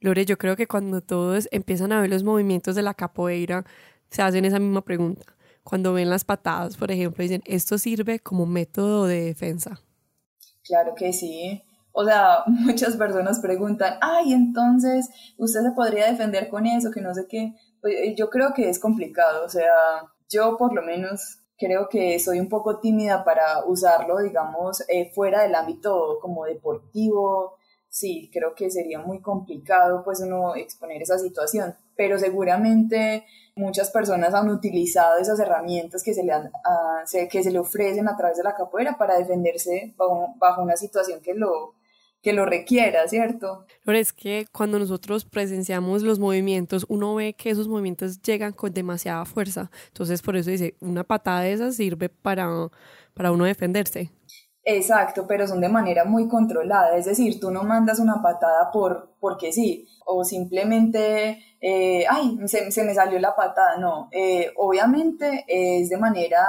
Lore, 0.00 0.26
yo 0.26 0.36
creo 0.36 0.56
que 0.56 0.66
cuando 0.66 1.00
todos 1.00 1.48
empiezan 1.50 1.92
a 1.92 2.00
ver 2.02 2.10
los 2.10 2.22
movimientos 2.22 2.74
de 2.74 2.82
la 2.82 2.92
capoeira, 2.92 3.64
se 4.10 4.20
hacen 4.20 4.44
esa 4.44 4.58
misma 4.58 4.82
pregunta. 4.82 5.24
Cuando 5.64 5.94
ven 5.94 6.10
las 6.10 6.24
patadas, 6.24 6.76
por 6.76 6.92
ejemplo, 6.92 7.22
dicen, 7.22 7.42
¿esto 7.46 7.78
sirve 7.78 8.20
como 8.20 8.44
método 8.44 9.06
de 9.06 9.22
defensa? 9.24 9.80
Claro 10.62 10.94
que 10.94 11.12
sí. 11.12 11.65
O 11.98 12.04
sea, 12.04 12.42
muchas 12.46 12.94
personas 12.96 13.40
preguntan, 13.40 13.94
ay, 14.02 14.34
entonces, 14.34 15.08
¿usted 15.38 15.62
se 15.62 15.70
podría 15.70 16.10
defender 16.10 16.50
con 16.50 16.66
eso? 16.66 16.90
Que 16.90 17.00
no 17.00 17.14
sé 17.14 17.26
qué. 17.26 17.54
Pues, 17.80 17.94
eh, 17.94 18.14
yo 18.14 18.28
creo 18.28 18.52
que 18.52 18.68
es 18.68 18.78
complicado, 18.78 19.46
o 19.46 19.48
sea, 19.48 19.72
yo 20.28 20.58
por 20.58 20.74
lo 20.74 20.82
menos 20.82 21.38
creo 21.56 21.88
que 21.88 22.18
soy 22.18 22.38
un 22.38 22.50
poco 22.50 22.80
tímida 22.80 23.24
para 23.24 23.64
usarlo, 23.64 24.18
digamos, 24.18 24.84
eh, 24.88 25.10
fuera 25.14 25.42
del 25.42 25.54
ámbito 25.54 26.18
como 26.20 26.44
deportivo. 26.44 27.56
Sí, 27.88 28.28
creo 28.30 28.54
que 28.54 28.70
sería 28.70 28.98
muy 28.98 29.22
complicado 29.22 30.02
pues 30.04 30.20
uno 30.20 30.54
exponer 30.54 31.00
esa 31.00 31.18
situación, 31.18 31.76
pero 31.96 32.18
seguramente 32.18 33.24
muchas 33.54 33.90
personas 33.90 34.34
han 34.34 34.50
utilizado 34.50 35.18
esas 35.18 35.40
herramientas 35.40 36.02
que 36.02 36.12
se 36.12 36.24
le, 36.24 36.32
han, 36.32 36.50
ah, 36.62 37.04
que 37.30 37.42
se 37.42 37.50
le 37.50 37.58
ofrecen 37.58 38.06
a 38.06 38.16
través 38.18 38.36
de 38.36 38.44
la 38.44 38.54
capoeira 38.54 38.98
para 38.98 39.16
defenderse 39.16 39.94
bajo 39.96 40.60
una 40.60 40.76
situación 40.76 41.22
que 41.22 41.32
lo, 41.32 41.75
que 42.26 42.32
lo 42.32 42.44
requiera, 42.44 43.06
¿cierto? 43.06 43.66
Pero 43.84 43.98
es 43.98 44.12
que 44.12 44.48
cuando 44.50 44.80
nosotros 44.80 45.24
presenciamos 45.24 46.02
los 46.02 46.18
movimientos, 46.18 46.84
uno 46.88 47.14
ve 47.14 47.34
que 47.34 47.50
esos 47.50 47.68
movimientos 47.68 48.20
llegan 48.20 48.52
con 48.52 48.74
demasiada 48.74 49.24
fuerza. 49.24 49.70
Entonces, 49.86 50.22
por 50.22 50.34
eso 50.34 50.50
dice, 50.50 50.74
una 50.80 51.04
patada 51.04 51.42
de 51.42 51.52
esas 51.52 51.76
sirve 51.76 52.08
para, 52.08 52.48
para 53.14 53.30
uno 53.30 53.44
defenderse. 53.44 54.10
Exacto, 54.64 55.24
pero 55.28 55.46
son 55.46 55.60
de 55.60 55.68
manera 55.68 56.04
muy 56.04 56.26
controlada, 56.26 56.96
es 56.96 57.04
decir, 57.04 57.38
tú 57.38 57.52
no 57.52 57.62
mandas 57.62 58.00
una 58.00 58.20
patada 58.20 58.72
por 58.72 59.14
porque 59.20 59.52
sí, 59.52 59.86
o 60.04 60.24
simplemente, 60.24 61.38
eh, 61.60 62.04
ay, 62.10 62.36
se, 62.46 62.72
se, 62.72 62.82
me 62.82 62.92
salió 62.92 63.20
la 63.20 63.36
patada, 63.36 63.78
no, 63.78 64.08
eh, 64.10 64.50
obviamente 64.56 65.44
es 65.46 65.90
de 65.90 65.96
manera 65.96 66.42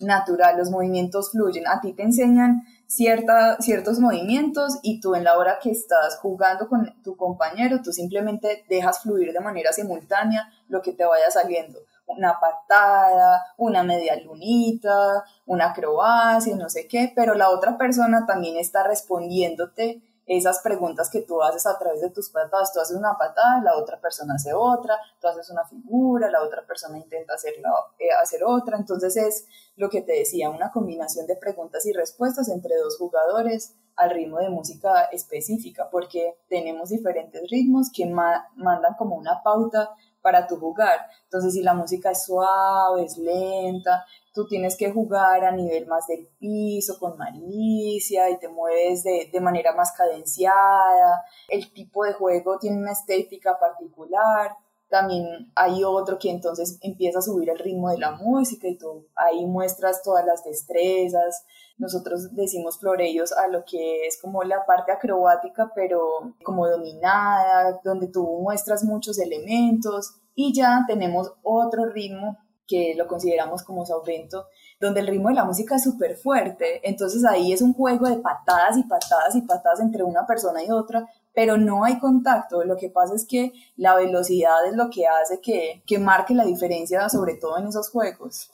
natural, 0.00 0.58
los 0.58 0.72
movimientos 0.72 1.30
fluyen, 1.30 1.68
a 1.68 1.80
ti 1.80 1.92
te 1.92 2.02
enseñan 2.02 2.64
ciertos 2.86 3.98
movimientos 3.98 4.78
y 4.82 5.00
tú 5.00 5.14
en 5.14 5.24
la 5.24 5.36
hora 5.38 5.58
que 5.62 5.70
estás 5.70 6.18
jugando 6.18 6.68
con 6.68 6.94
tu 7.02 7.16
compañero, 7.16 7.80
tú 7.82 7.92
simplemente 7.92 8.64
dejas 8.68 9.02
fluir 9.02 9.32
de 9.32 9.40
manera 9.40 9.72
simultánea 9.72 10.48
lo 10.68 10.82
que 10.82 10.92
te 10.92 11.04
vaya 11.04 11.30
saliendo. 11.30 11.80
Una 12.06 12.38
patada, 12.38 13.42
una 13.56 13.82
media 13.82 14.20
lunita, 14.20 15.24
una 15.46 15.70
acrobacia, 15.70 16.54
no 16.54 16.68
sé 16.68 16.86
qué, 16.86 17.12
pero 17.14 17.34
la 17.34 17.50
otra 17.50 17.78
persona 17.78 18.26
también 18.26 18.56
está 18.56 18.86
respondiéndote 18.86 20.02
esas 20.26 20.60
preguntas 20.60 21.10
que 21.10 21.22
tú 21.22 21.42
haces 21.42 21.66
a 21.66 21.78
través 21.78 22.00
de 22.00 22.10
tus 22.10 22.30
patadas. 22.30 22.72
Tú 22.72 22.80
haces 22.80 22.96
una 22.96 23.16
patada, 23.18 23.60
la 23.62 23.76
otra 23.76 24.00
persona 24.00 24.34
hace 24.34 24.52
otra, 24.52 24.98
tú 25.20 25.28
haces 25.28 25.50
una 25.50 25.64
figura, 25.64 26.30
la 26.30 26.42
otra 26.42 26.66
persona 26.66 26.98
intenta 26.98 27.34
hacer, 27.34 27.54
eh, 27.98 28.10
hacer 28.22 28.42
otra. 28.44 28.76
Entonces 28.76 29.16
es 29.16 29.46
lo 29.76 29.90
que 29.90 30.02
te 30.02 30.12
decía, 30.12 30.50
una 30.50 30.70
combinación 30.70 31.26
de 31.26 31.36
preguntas 31.36 31.84
y 31.86 31.92
respuestas 31.92 32.48
entre 32.48 32.76
dos 32.76 32.96
jugadores 32.96 33.74
al 33.96 34.10
ritmo 34.10 34.38
de 34.38 34.48
música 34.48 35.04
específica, 35.12 35.88
porque 35.90 36.38
tenemos 36.48 36.88
diferentes 36.88 37.48
ritmos 37.48 37.90
que 37.94 38.06
mandan 38.06 38.94
como 38.98 39.16
una 39.16 39.42
pauta 39.42 39.90
para 40.24 40.46
tu 40.46 40.56
jugar. 40.56 41.06
Entonces, 41.24 41.52
si 41.52 41.62
la 41.62 41.74
música 41.74 42.10
es 42.10 42.24
suave, 42.24 43.04
es 43.04 43.18
lenta, 43.18 44.06
tú 44.32 44.46
tienes 44.48 44.74
que 44.74 44.90
jugar 44.90 45.44
a 45.44 45.52
nivel 45.52 45.86
más 45.86 46.06
del 46.06 46.26
piso, 46.38 46.98
con 46.98 47.18
malicia 47.18 48.30
y 48.30 48.38
te 48.38 48.48
mueves 48.48 49.04
de, 49.04 49.28
de 49.30 49.40
manera 49.42 49.74
más 49.74 49.92
cadenciada. 49.92 51.22
El 51.46 51.70
tipo 51.74 52.04
de 52.04 52.14
juego 52.14 52.58
tiene 52.58 52.78
una 52.78 52.92
estética 52.92 53.58
particular 53.58 54.56
también 54.94 55.50
hay 55.56 55.82
otro 55.82 56.20
que 56.20 56.30
entonces 56.30 56.78
empieza 56.80 57.18
a 57.18 57.22
subir 57.22 57.50
el 57.50 57.58
ritmo 57.58 57.90
de 57.90 57.98
la 57.98 58.12
música 58.12 58.68
y 58.68 58.78
tú 58.78 59.08
ahí 59.16 59.44
muestras 59.44 60.04
todas 60.04 60.24
las 60.24 60.44
destrezas. 60.44 61.44
Nosotros 61.78 62.32
decimos 62.32 62.78
floreos 62.78 63.32
a 63.32 63.48
lo 63.48 63.64
que 63.64 64.06
es 64.06 64.20
como 64.22 64.44
la 64.44 64.64
parte 64.64 64.92
acrobática, 64.92 65.72
pero 65.74 66.36
como 66.44 66.68
dominada, 66.68 67.80
donde 67.82 68.06
tú 68.06 68.24
muestras 68.40 68.84
muchos 68.84 69.18
elementos 69.18 70.14
y 70.36 70.54
ya 70.54 70.84
tenemos 70.86 71.32
otro 71.42 71.86
ritmo 71.86 72.38
que 72.68 72.94
lo 72.96 73.08
consideramos 73.08 73.64
como 73.64 73.84
sauvento, 73.84 74.46
donde 74.80 75.00
el 75.00 75.08
ritmo 75.08 75.28
de 75.28 75.34
la 75.34 75.44
música 75.44 75.74
es 75.74 75.82
súper 75.82 76.16
fuerte. 76.16 76.88
Entonces 76.88 77.24
ahí 77.24 77.52
es 77.52 77.62
un 77.62 77.74
juego 77.74 78.08
de 78.08 78.18
patadas 78.18 78.78
y 78.78 78.84
patadas 78.84 79.34
y 79.34 79.42
patadas 79.42 79.80
entre 79.80 80.04
una 80.04 80.24
persona 80.24 80.62
y 80.62 80.70
otra, 80.70 81.04
pero 81.34 81.56
no 81.56 81.84
hay 81.84 81.98
contacto. 81.98 82.64
Lo 82.64 82.76
que 82.76 82.88
pasa 82.88 83.14
es 83.14 83.26
que 83.26 83.52
la 83.76 83.94
velocidad 83.94 84.66
es 84.68 84.76
lo 84.76 84.88
que 84.90 85.06
hace 85.06 85.40
que, 85.40 85.82
que 85.86 85.98
marque 85.98 86.34
la 86.34 86.44
diferencia, 86.44 87.08
sobre 87.08 87.34
todo 87.34 87.58
en 87.58 87.66
esos 87.66 87.90
juegos. 87.90 88.50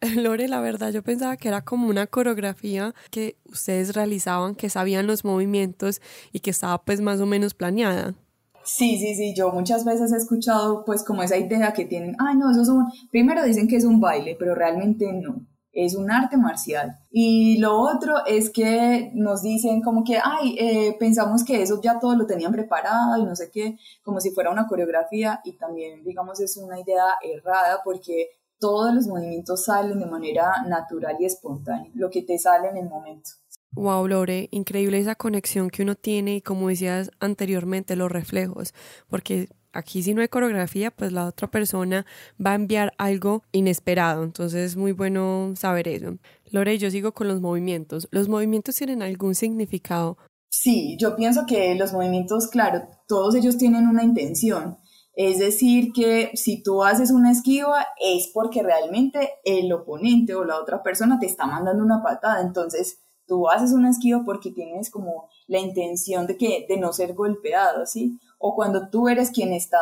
Lore, 0.16 0.48
la 0.48 0.60
verdad 0.60 0.90
yo 0.90 1.02
pensaba 1.02 1.36
que 1.36 1.48
era 1.48 1.62
como 1.62 1.88
una 1.88 2.06
coreografía 2.06 2.94
que 3.10 3.36
ustedes 3.44 3.94
realizaban, 3.94 4.54
que 4.54 4.70
sabían 4.70 5.06
los 5.06 5.24
movimientos 5.24 6.00
y 6.32 6.40
que 6.40 6.50
estaba 6.50 6.82
pues 6.82 7.00
más 7.00 7.20
o 7.20 7.26
menos 7.26 7.54
planeada. 7.54 8.14
Sí, 8.64 8.98
sí, 8.98 9.14
sí, 9.14 9.34
yo 9.36 9.50
muchas 9.50 9.84
veces 9.84 10.10
he 10.12 10.16
escuchado 10.16 10.84
pues 10.86 11.04
como 11.04 11.22
esa 11.22 11.36
idea 11.36 11.74
que 11.74 11.84
tienen, 11.84 12.16
ay 12.18 12.36
no, 12.36 12.50
eso 12.50 12.62
es 12.62 12.68
un, 12.68 12.86
primero 13.10 13.44
dicen 13.44 13.68
que 13.68 13.76
es 13.76 13.84
un 13.84 14.00
baile, 14.00 14.36
pero 14.38 14.54
realmente 14.54 15.12
no 15.12 15.46
es 15.74 15.94
un 15.94 16.10
arte 16.10 16.36
marcial. 16.36 16.96
Y 17.10 17.58
lo 17.58 17.78
otro 17.78 18.24
es 18.26 18.50
que 18.50 19.10
nos 19.14 19.42
dicen 19.42 19.82
como 19.82 20.04
que, 20.04 20.18
ay, 20.22 20.56
eh, 20.58 20.96
pensamos 20.98 21.44
que 21.44 21.62
eso 21.62 21.80
ya 21.82 21.98
todo 21.98 22.16
lo 22.16 22.26
tenían 22.26 22.52
preparado 22.52 23.18
y 23.18 23.24
no 23.24 23.34
sé 23.34 23.50
qué, 23.50 23.76
como 24.02 24.20
si 24.20 24.30
fuera 24.30 24.50
una 24.50 24.66
coreografía 24.66 25.40
y 25.44 25.56
también, 25.56 26.04
digamos, 26.04 26.40
es 26.40 26.56
una 26.56 26.80
idea 26.80 27.04
errada 27.22 27.80
porque 27.84 28.30
todos 28.58 28.94
los 28.94 29.06
movimientos 29.06 29.64
salen 29.64 29.98
de 29.98 30.06
manera 30.06 30.62
natural 30.66 31.16
y 31.18 31.26
espontánea, 31.26 31.90
lo 31.94 32.08
que 32.08 32.22
te 32.22 32.38
sale 32.38 32.68
en 32.68 32.76
el 32.76 32.88
momento. 32.88 33.30
Wow, 33.72 34.06
Lore, 34.06 34.48
increíble 34.52 35.00
esa 35.00 35.16
conexión 35.16 35.68
que 35.68 35.82
uno 35.82 35.96
tiene 35.96 36.36
y 36.36 36.40
como 36.40 36.68
decías 36.68 37.10
anteriormente, 37.18 37.96
los 37.96 38.10
reflejos, 38.10 38.72
porque 39.08 39.48
aquí 39.74 40.02
si 40.02 40.14
no 40.14 40.22
hay 40.22 40.28
coreografía, 40.28 40.90
pues 40.90 41.12
la 41.12 41.26
otra 41.26 41.50
persona 41.50 42.06
va 42.44 42.52
a 42.52 42.54
enviar 42.54 42.92
algo 42.98 43.42
inesperado. 43.52 44.24
Entonces 44.24 44.72
es 44.72 44.76
muy 44.76 44.92
bueno 44.92 45.52
saber 45.56 45.88
eso. 45.88 46.16
Lore, 46.50 46.78
yo 46.78 46.90
sigo 46.90 47.12
con 47.12 47.28
los 47.28 47.40
movimientos. 47.40 48.08
¿Los 48.10 48.28
movimientos 48.28 48.76
tienen 48.76 49.02
algún 49.02 49.34
significado? 49.34 50.16
Sí, 50.48 50.96
yo 51.00 51.16
pienso 51.16 51.46
que 51.46 51.74
los 51.74 51.92
movimientos, 51.92 52.46
claro, 52.48 52.88
todos 53.08 53.34
ellos 53.34 53.58
tienen 53.58 53.88
una 53.88 54.04
intención. 54.04 54.78
Es 55.16 55.38
decir, 55.38 55.92
que 55.92 56.30
si 56.34 56.62
tú 56.62 56.82
haces 56.82 57.10
una 57.10 57.30
esquiva 57.30 57.86
es 58.00 58.30
porque 58.32 58.62
realmente 58.62 59.30
el 59.44 59.72
oponente 59.72 60.34
o 60.34 60.44
la 60.44 60.58
otra 60.60 60.82
persona 60.82 61.18
te 61.18 61.26
está 61.26 61.46
mandando 61.46 61.84
una 61.84 62.02
patada. 62.02 62.40
Entonces, 62.40 63.00
tú 63.26 63.48
haces 63.48 63.72
una 63.72 63.90
esquiva 63.90 64.22
porque 64.24 64.50
tienes 64.50 64.90
como 64.90 65.28
la 65.46 65.58
intención 65.58 66.26
de 66.26 66.36
que 66.36 66.66
de 66.68 66.76
no 66.78 66.92
ser 66.92 67.14
golpeado, 67.14 67.86
¿sí? 67.86 68.18
O 68.46 68.54
cuando 68.54 68.90
tú 68.90 69.08
eres 69.08 69.30
quien 69.30 69.54
está 69.54 69.80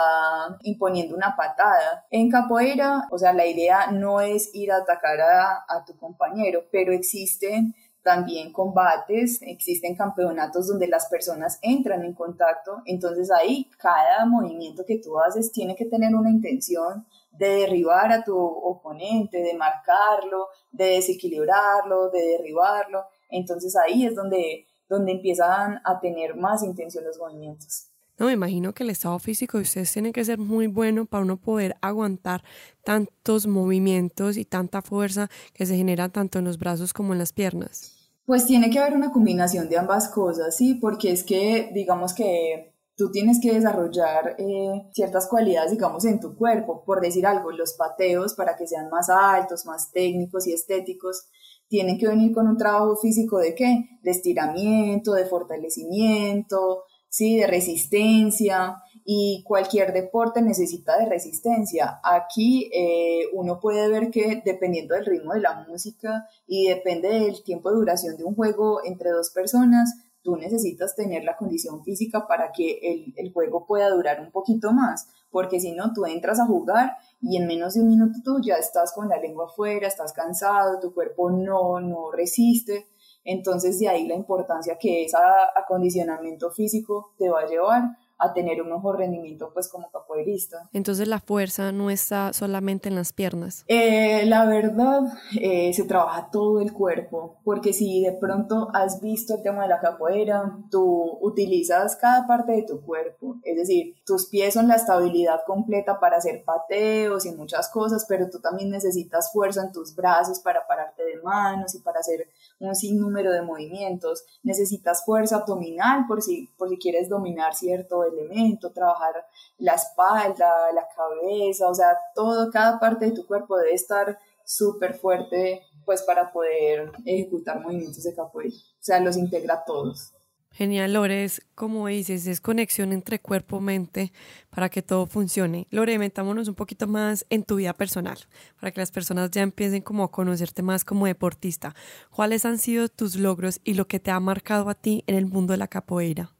imponiendo 0.62 1.16
una 1.16 1.35
patada. 1.35 2.07
En 2.12 2.31
capoeira, 2.31 3.09
o 3.11 3.19
sea, 3.19 3.33
la 3.33 3.45
idea 3.45 3.90
no 3.90 4.21
es 4.21 4.54
ir 4.54 4.71
a 4.71 4.76
atacar 4.76 5.21
a, 5.21 5.85
tu 5.85 5.97
compañero, 5.97 6.62
pero 6.71 6.92
existen 6.92 7.75
también 8.04 8.52
combates, 8.52 9.42
existen 9.42 9.97
campeonatos 9.97 10.69
donde 10.69 10.87
las 10.87 11.07
personas 11.07 11.59
entran 11.61 12.04
en 12.04 12.14
contacto, 12.14 12.83
entonces 12.85 13.33
ahí 13.33 13.69
cada 13.78 14.26
movimiento 14.26 14.85
que 14.87 14.99
tú 14.99 15.19
haces 15.19 15.50
tiene 15.50 15.75
que 15.75 15.87
tener 15.87 16.14
una 16.14 16.31
intención 16.31 17.04
de 17.33 17.49
derribar 17.62 18.12
a 18.12 18.23
tu 18.23 18.38
oponente, 18.38 19.42
de 19.42 19.54
marcarlo, 19.54 20.47
de 20.71 20.85
desequilibrarlo, 20.85 22.11
de 22.11 22.23
derribarlo, 22.23 23.07
entonces 23.28 23.75
ahí 23.75 24.07
es 24.07 24.14
donde, 24.14 24.69
donde 24.88 25.11
empiezan 25.11 25.81
a 25.85 25.99
tener 25.99 26.37
más 26.37 26.62
intención 26.62 27.02
los 27.02 27.19
movimientos. 27.19 27.88
No, 28.23 28.29
me 28.29 28.35
imagino 28.35 28.73
que 28.73 28.85
el 28.85 28.91
estado 28.91 29.19
físico 29.19 29.59
de 29.59 29.64
ustedes 29.64 29.93
tiene 29.93 30.12
que 30.12 30.25
ser 30.25 30.38
muy 30.38 30.69
bueno 30.69 31.07
para 31.07 31.25
uno 31.25 31.38
poder 31.38 31.75
aguantar 31.81 32.45
tantos 32.85 33.49
movimientos 33.49 34.37
y 34.37 34.45
tanta 34.45 34.81
fuerza 34.81 35.29
que 35.52 35.67
se 35.67 35.76
genera 35.76 36.09
tanto 36.09 36.38
en 36.38 36.45
los 36.45 36.57
brazos 36.57 36.93
como 36.93 37.14
en 37.14 37.19
las 37.19 37.33
piernas. 37.33 38.12
Pues 38.25 38.47
tiene 38.47 38.71
que 38.71 38.79
haber 38.79 38.95
una 38.95 39.11
combinación 39.11 39.69
de 39.69 39.76
ambas 39.76 40.09
cosas, 40.09 40.57
sí, 40.57 40.75
porque 40.75 41.11
es 41.11 41.25
que 41.25 41.73
digamos 41.75 42.14
que 42.14 42.76
tú 42.97 43.11
tienes 43.11 43.41
que 43.43 43.55
desarrollar 43.55 44.37
eh, 44.38 44.88
ciertas 44.93 45.26
cualidades, 45.26 45.73
digamos, 45.73 46.05
en 46.05 46.21
tu 46.21 46.37
cuerpo, 46.37 46.85
por 46.85 47.00
decir 47.00 47.26
algo, 47.26 47.50
los 47.50 47.73
pateos 47.73 48.35
para 48.35 48.55
que 48.57 48.69
sean 48.69 48.88
más 48.88 49.11
altos, 49.11 49.67
más 49.67 49.91
técnicos 49.91 50.47
y 50.47 50.52
estéticos, 50.52 51.26
tienen 51.67 51.99
que 51.99 52.07
venir 52.07 52.33
con 52.33 52.47
un 52.47 52.57
trabajo 52.57 52.95
físico 52.95 53.38
de 53.38 53.57
qué? 53.57 53.99
De 54.05 54.12
estiramiento, 54.12 55.14
de 55.14 55.25
fortalecimiento, 55.25 56.85
¿sí? 57.12 57.37
de 57.37 57.47
resistencia 57.47 58.83
y 59.04 59.45
cualquier 59.47 59.92
deporte 59.92 60.40
necesita 60.40 60.97
de 60.99 61.07
resistencia. 61.07 62.00
Aquí 62.02 62.71
eh, 62.73 63.26
uno 63.35 63.61
puede 63.61 63.88
ver 63.88 64.11
que 64.11 64.42
dependiendo 64.45 64.95
del 64.95 65.04
ritmo 65.04 65.35
de 65.35 65.40
la 65.40 65.66
música 65.69 66.26
y 66.47 66.69
depende 66.69 67.09
del 67.09 67.42
tiempo 67.45 67.71
de 67.71 67.76
duración 67.76 68.16
de 68.16 68.25
un 68.25 68.35
juego 68.35 68.81
entre 68.85 69.11
dos 69.11 69.31
personas, 69.31 69.95
tú 70.23 70.37
necesitas 70.37 70.97
tener 70.97 71.25
la 71.25 71.37
condición 71.37 71.85
física 71.85 72.26
para 72.26 72.50
que 72.50 72.78
el, 72.83 73.12
el 73.16 73.33
juego 73.33 73.66
pueda 73.66 73.90
durar 73.90 74.21
un 74.21 74.31
poquito 74.31 74.73
más, 74.73 75.09
porque 75.31 75.61
si 75.61 75.73
no, 75.73 75.92
tú 75.92 76.07
entras 76.07 76.40
a 76.40 76.47
jugar 76.47 76.97
y 77.21 77.37
en 77.37 77.47
menos 77.47 77.75
de 77.75 77.83
un 77.83 77.88
minuto 77.88 78.21
tú 78.25 78.40
ya 78.40 78.54
estás 78.54 78.92
con 78.95 79.09
la 79.11 79.19
lengua 79.19 79.47
afuera, 79.47 79.87
estás 79.87 80.14
cansado, 80.14 80.81
tu 80.81 80.95
cuerpo 80.95 81.31
no, 81.31 81.78
no 81.81 82.11
resiste. 82.11 82.87
Entonces 83.25 83.79
de 83.79 83.88
ahí 83.88 84.07
la 84.07 84.14
importancia 84.14 84.79
que 84.79 85.05
ese 85.05 85.17
acondicionamiento 85.55 86.50
físico 86.50 87.12
te 87.19 87.29
va 87.29 87.41
a 87.41 87.47
llevar 87.47 87.83
a 88.23 88.33
tener 88.33 88.62
un 88.62 88.71
mejor 88.71 88.99
rendimiento 88.99 89.50
pues 89.52 89.69
como 89.69 89.91
capoeirista. 89.91 90.69
Entonces 90.73 91.09
la 91.09 91.19
fuerza 91.19 91.73
no 91.73 91.91
está 91.91 92.33
solamente 92.33 92.88
en 92.88 92.95
las 92.95 93.12
piernas. 93.12 93.64
Eh, 93.67 94.25
la 94.26 94.45
verdad 94.45 95.00
eh, 95.41 95.73
se 95.75 95.85
trabaja 95.85 96.29
todo 96.31 96.61
el 96.61 96.73
cuerpo 96.73 97.41
porque 97.45 97.73
si 97.73 98.00
de 98.00 98.12
pronto 98.12 98.69
has 98.75 99.00
visto 99.00 99.35
el 99.35 99.43
tema 99.43 99.62
de 99.62 99.71
la 99.71 99.81
capoeira, 99.81 100.57
tú 100.71 101.19
utilizas 101.21 101.97
cada 101.97 102.26
parte 102.29 102.52
de 102.52 102.62
tu 102.62 102.81
cuerpo, 102.83 103.41
es 103.43 103.57
decir, 103.57 103.97
tus 104.07 104.26
pies 104.26 104.55
son 104.55 104.69
la 104.69 104.76
estabilidad 104.76 105.41
completa 105.45 105.99
para 105.99 106.19
hacer 106.19 106.45
pateos 106.45 107.26
y 107.26 107.33
muchas 107.33 107.69
cosas, 107.71 108.07
pero 108.09 108.31
tú 108.31 108.41
también 108.41 108.71
necesitas 108.71 109.33
fuerza 109.33 109.64
en 109.64 109.73
tus 109.73 109.97
brazos 109.97 110.38
para 110.38 110.67
pararte 110.69 111.02
de 111.05 111.21
manos 111.23 111.75
y 111.75 111.81
para 111.81 111.99
hacer 111.99 112.29
un 112.62 112.75
sinnúmero 112.75 113.33
de 113.33 113.42
movimientos. 113.42 114.25
Necesitas 114.42 115.04
fuerza 115.04 115.37
abdominal 115.37 116.07
por 116.07 116.23
si, 116.23 116.49
por 116.57 116.69
si 116.69 116.78
quieres 116.78 117.09
dominar 117.09 117.54
cierto 117.54 118.04
elemento, 118.04 118.73
trabajar 118.73 119.26
la 119.59 119.75
espalda, 119.75 120.73
la 120.73 120.87
cabeza, 120.95 121.69
o 121.69 121.75
sea, 121.75 121.97
todo, 122.14 122.50
cada 122.50 122.78
parte 122.78 123.07
de 123.07 123.12
tu 123.12 123.26
cuerpo 123.26 123.57
debe 123.57 123.75
estar 123.75 124.19
súper 124.45 124.95
fuerte 124.95 125.62
pues 125.85 126.02
para 126.02 126.33
poder 126.33 126.92
ejecutar 127.04 127.61
movimientos 127.61 128.02
de 128.04 128.14
capoeira. 128.14 128.54
O 128.57 128.85
sea, 128.85 129.00
los 129.00 129.16
integra 129.16 129.64
todos. 129.64 130.12
Genial, 130.54 130.92
Lore, 130.92 131.25
es 131.25 131.42
como 131.54 131.87
dices, 131.87 132.26
es 132.26 132.40
conexión 132.40 132.92
entre 132.92 133.18
cuerpo-mente 133.18 134.12
para 134.50 134.68
que 134.68 134.82
todo 134.82 135.06
funcione. 135.06 135.66
Lore, 135.71 135.99
metámonos 135.99 136.47
un 136.49 136.54
poquito 136.54 136.87
más 136.87 137.25
en 137.30 137.42
tu 137.42 137.56
vida 137.56 137.73
personal, 137.73 138.18
para 138.61 138.71
que 138.71 138.80
las 138.80 138.90
personas 138.90 139.30
ya 139.30 139.40
empiecen 139.42 139.80
como 139.80 140.04
a 140.04 140.11
conocerte 140.11 140.62
más 140.62 140.85
como 140.85 141.06
deportista. 141.06 141.75
¿Cuáles 142.11 142.44
han 142.44 142.59
sido 142.59 142.88
tus 142.88 143.16
logros 143.16 143.61
y 143.64 143.75
lo 143.75 143.88
que 143.88 143.99
te 143.99 144.11
ha 144.11 144.21
marcado 144.21 144.68
a 144.68 144.75
ti 144.75 145.04
en 145.06 145.16
el 145.16 145.26
mundo 145.26 145.52
de 145.52 145.59
la 145.59 145.68
capoeira? 145.68 146.32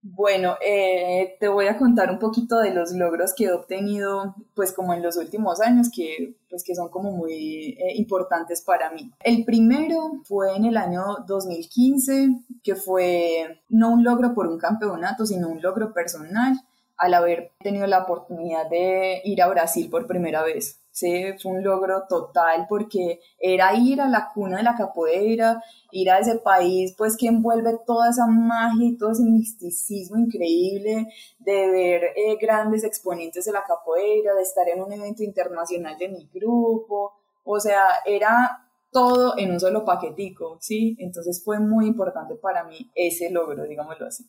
Bueno, 0.00 0.56
eh, 0.64 1.36
te 1.40 1.48
voy 1.48 1.66
a 1.66 1.76
contar 1.76 2.10
un 2.10 2.20
poquito 2.20 2.58
de 2.58 2.72
los 2.72 2.92
logros 2.92 3.34
que 3.34 3.44
he 3.44 3.52
obtenido, 3.52 4.36
pues 4.54 4.72
como 4.72 4.94
en 4.94 5.02
los 5.02 5.16
últimos 5.16 5.60
años, 5.60 5.88
que, 5.92 6.36
pues, 6.48 6.62
que 6.62 6.76
son 6.76 6.88
como 6.88 7.10
muy 7.10 7.76
eh, 7.78 7.96
importantes 7.96 8.62
para 8.62 8.90
mí. 8.90 9.10
El 9.24 9.44
primero 9.44 10.22
fue 10.24 10.56
en 10.56 10.66
el 10.66 10.76
año 10.76 11.02
2015, 11.26 12.28
que 12.62 12.76
fue 12.76 13.60
no 13.68 13.90
un 13.90 14.04
logro 14.04 14.34
por 14.34 14.46
un 14.46 14.58
campeonato, 14.58 15.26
sino 15.26 15.48
un 15.48 15.60
logro 15.60 15.92
personal 15.92 16.60
al 16.96 17.14
haber 17.14 17.52
tenido 17.60 17.86
la 17.86 18.02
oportunidad 18.02 18.68
de 18.68 19.20
ir 19.24 19.42
a 19.42 19.48
Brasil 19.48 19.88
por 19.90 20.06
primera 20.06 20.42
vez. 20.42 20.77
Sí, 20.98 21.26
fue 21.40 21.52
un 21.52 21.62
logro 21.62 22.08
total 22.08 22.66
porque 22.68 23.20
era 23.38 23.72
ir 23.72 24.00
a 24.00 24.08
la 24.08 24.32
cuna 24.34 24.56
de 24.56 24.64
la 24.64 24.74
capoeira, 24.74 25.62
ir 25.92 26.10
a 26.10 26.18
ese 26.18 26.40
país 26.40 26.92
pues 26.98 27.16
que 27.16 27.28
envuelve 27.28 27.78
toda 27.86 28.10
esa 28.10 28.26
magia 28.26 28.88
y 28.88 28.96
todo 28.96 29.12
ese 29.12 29.22
misticismo 29.22 30.18
increíble 30.18 31.06
de 31.38 31.70
ver 31.70 32.02
eh, 32.16 32.36
grandes 32.40 32.82
exponentes 32.82 33.44
de 33.44 33.52
la 33.52 33.62
capoeira, 33.62 34.34
de 34.34 34.42
estar 34.42 34.68
en 34.68 34.82
un 34.82 34.92
evento 34.92 35.22
internacional 35.22 35.96
de 35.96 36.08
mi 36.08 36.28
grupo, 36.34 37.12
o 37.44 37.60
sea, 37.60 37.84
era 38.04 38.66
todo 38.90 39.38
en 39.38 39.52
un 39.52 39.60
solo 39.60 39.84
paquetico, 39.84 40.58
¿sí? 40.60 40.96
Entonces 40.98 41.44
fue 41.44 41.60
muy 41.60 41.86
importante 41.86 42.34
para 42.34 42.64
mí 42.64 42.90
ese 42.96 43.30
logro, 43.30 43.68
digámoslo 43.68 44.06
así. 44.06 44.24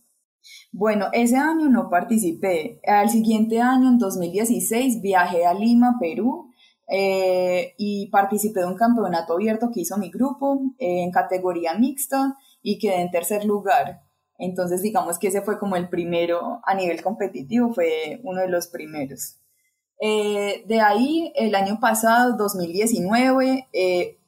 Bueno, 0.71 1.07
ese 1.13 1.35
año 1.37 1.67
no 1.67 1.89
participé. 1.89 2.79
Al 2.85 3.09
siguiente 3.09 3.59
año, 3.59 3.89
en 3.89 3.97
2016, 3.97 5.01
viajé 5.01 5.45
a 5.45 5.53
Lima, 5.53 5.97
Perú, 5.99 6.48
eh, 6.89 7.73
y 7.77 8.07
participé 8.07 8.61
de 8.61 8.65
un 8.65 8.75
campeonato 8.75 9.33
abierto 9.33 9.69
que 9.73 9.81
hizo 9.81 9.97
mi 9.97 10.09
grupo 10.09 10.59
eh, 10.77 11.03
en 11.03 11.11
categoría 11.11 11.75
mixta 11.75 12.35
y 12.61 12.79
quedé 12.79 13.01
en 13.01 13.11
tercer 13.11 13.45
lugar. 13.45 14.01
Entonces, 14.37 14.81
digamos 14.81 15.19
que 15.19 15.27
ese 15.27 15.41
fue 15.41 15.59
como 15.59 15.75
el 15.75 15.89
primero 15.89 16.61
a 16.65 16.73
nivel 16.73 17.03
competitivo, 17.03 17.73
fue 17.73 18.21
uno 18.23 18.41
de 18.41 18.47
los 18.47 18.67
primeros. 18.67 19.35
Eh, 20.01 20.63
de 20.65 20.79
ahí, 20.79 21.31
el 21.35 21.55
año 21.55 21.79
pasado, 21.81 22.37
2019, 22.37 23.67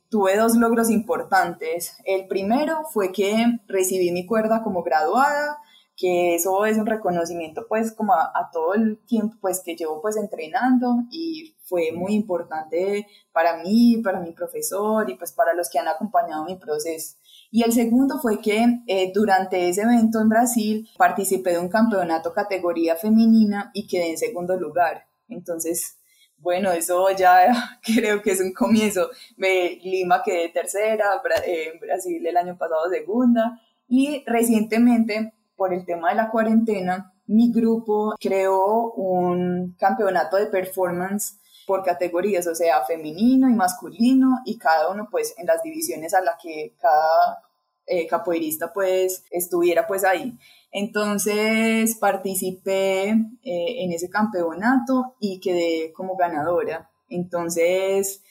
tuve 0.10 0.36
dos 0.36 0.56
logros 0.56 0.89
importantes. 0.89 1.96
El 2.06 2.27
primero 2.27 2.84
fue 2.91 3.12
que 3.12 3.60
recibí 3.68 4.12
mi 4.12 4.25
cuerda 4.25 4.63
como 4.63 4.84
graduada 4.84 5.58
que 6.01 6.34
eso 6.34 6.65
es 6.65 6.77
un 6.77 6.88
reconocimiento 6.88 7.65
pues 7.70 7.91
como 7.91 8.13
a, 8.13 8.50
todo 8.51 8.74
el 8.74 8.98
tiempo 9.06 9.38
pues 9.39 9.62
que 9.63 9.75
llevo 9.75 10.01
pues 10.01 10.18
entrenando 10.18 11.03
y 11.12 11.56
fue 11.72 11.94
muy 11.94 12.13
importante 12.13 13.08
para 13.32 13.63
mí, 13.63 14.01
para 14.04 14.20
mi 14.20 14.34
profesor 14.34 15.10
y 15.10 15.16
pues 15.16 15.32
para 15.32 15.54
los 15.54 15.70
que 15.70 15.80
han 15.80 15.88
acompañado 15.88 16.44
mi 16.44 16.58
proceso. 16.58 17.16
Y 17.50 17.63
el 17.63 17.72
segundo 17.72 18.20
fue 18.20 18.42
que 18.42 18.82
eh, 18.88 19.12
durante 19.16 19.70
ese 19.70 19.84
evento 19.84 20.20
en 20.20 20.28
Brasil 20.28 20.90
participé 20.98 21.51
de 21.51 21.60
un 21.60 21.70
campeonato 21.70 22.34
categoría 22.34 22.98
femenina 22.98 23.72
y 23.74 23.88
quedé 23.88 24.10
en 24.10 24.18
segundo 24.18 24.58
lugar. 24.58 25.06
Entonces, 25.30 25.98
bueno, 26.38 26.72
eso 26.74 27.10
ya 27.12 27.80
creo 27.86 28.22
que 28.22 28.32
es 28.32 28.42
un 28.42 28.51
comienzo. 28.51 29.10
Me, 29.38 29.80
Lima 29.82 30.22
quedé 30.24 30.50
tercera, 30.50 31.22
en 31.46 31.80
Brasil 31.80 32.28
el 32.28 32.36
año 32.36 32.58
pasado 32.58 32.90
segunda 32.90 33.62
y 33.88 34.25
recientemente 34.28 35.34
por 35.56 35.74
el 35.74 35.86
tema 35.86 36.10
de 36.10 36.16
la 36.16 36.30
cuarentena, 36.30 37.13
mi 37.28 37.50
grupo 37.50 38.16
creó 38.20 38.92
un 38.92 39.74
campeonato 39.79 40.36
de 40.36 40.48
performance 40.48 41.40
por 41.72 41.84
categorías, 41.84 42.48
o 42.48 42.53
sea, 42.53 42.84
femenino 42.84 43.50
y 43.50 43.53
masculino, 43.53 44.40
y 44.44 44.57
cada 44.57 44.90
uno 44.90 45.07
pues 45.10 45.34
en 45.38 45.46
las 45.46 45.64
divisiones 45.64 46.14
a 46.14 46.20
las 46.20 46.36
que 46.44 46.74
cada 46.81 47.42
eh, 47.86 48.05
capoeirista 48.07 48.74
pues 48.74 49.24
estuviera 49.31 49.88
pues 49.88 50.03
ahí. 50.03 50.38
Entonces 50.74 51.96
participé 51.96 53.12
eh, 53.12 53.84
en 53.86 53.94
ese 53.94 54.10
campeonato 54.10 55.16
y 55.22 55.40
quedé 55.40 55.94
como 55.94 56.18
ganadora. 56.18 56.90
Entonces 57.07 58.22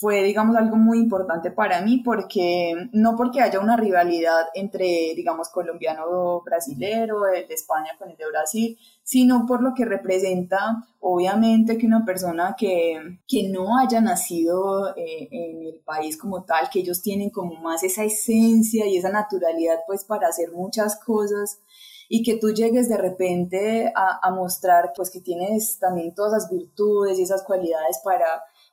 fue, 0.00 0.22
digamos, 0.22 0.56
algo 0.56 0.76
muy 0.76 0.98
importante 0.98 1.50
para 1.50 1.82
mí 1.82 1.98
porque 2.02 2.72
no 2.92 3.16
porque 3.16 3.42
haya 3.42 3.60
una 3.60 3.76
rivalidad 3.76 4.46
entre, 4.54 5.12
digamos, 5.14 5.50
colombiano 5.50 6.04
o 6.08 6.42
brasilero, 6.42 7.26
el 7.26 7.46
de 7.46 7.52
España 7.52 7.90
con 7.98 8.08
el 8.08 8.16
de 8.16 8.26
Brasil, 8.26 8.78
sino 9.02 9.44
por 9.44 9.62
lo 9.62 9.74
que 9.74 9.84
representa, 9.84 10.86
obviamente, 11.00 11.76
que 11.76 11.86
una 11.86 12.06
persona 12.06 12.56
que, 12.58 13.18
que 13.28 13.50
no 13.50 13.76
haya 13.78 14.00
nacido 14.00 14.96
eh, 14.96 15.28
en 15.30 15.66
el 15.66 15.80
país 15.84 16.16
como 16.16 16.44
tal, 16.44 16.70
que 16.70 16.80
ellos 16.80 17.02
tienen 17.02 17.28
como 17.28 17.56
más 17.56 17.82
esa 17.82 18.02
esencia 18.02 18.86
y 18.86 18.96
esa 18.96 19.10
naturalidad, 19.10 19.80
pues, 19.86 20.04
para 20.04 20.28
hacer 20.28 20.50
muchas 20.52 20.98
cosas 20.98 21.60
y 22.08 22.22
que 22.22 22.38
tú 22.38 22.54
llegues 22.54 22.88
de 22.88 22.96
repente 22.96 23.92
a, 23.94 24.26
a 24.26 24.30
mostrar, 24.30 24.92
pues, 24.96 25.10
que 25.10 25.20
tienes 25.20 25.78
también 25.78 26.14
todas 26.14 26.38
esas 26.38 26.50
virtudes 26.50 27.18
y 27.18 27.22
esas 27.22 27.42
cualidades 27.42 28.00
para 28.02 28.24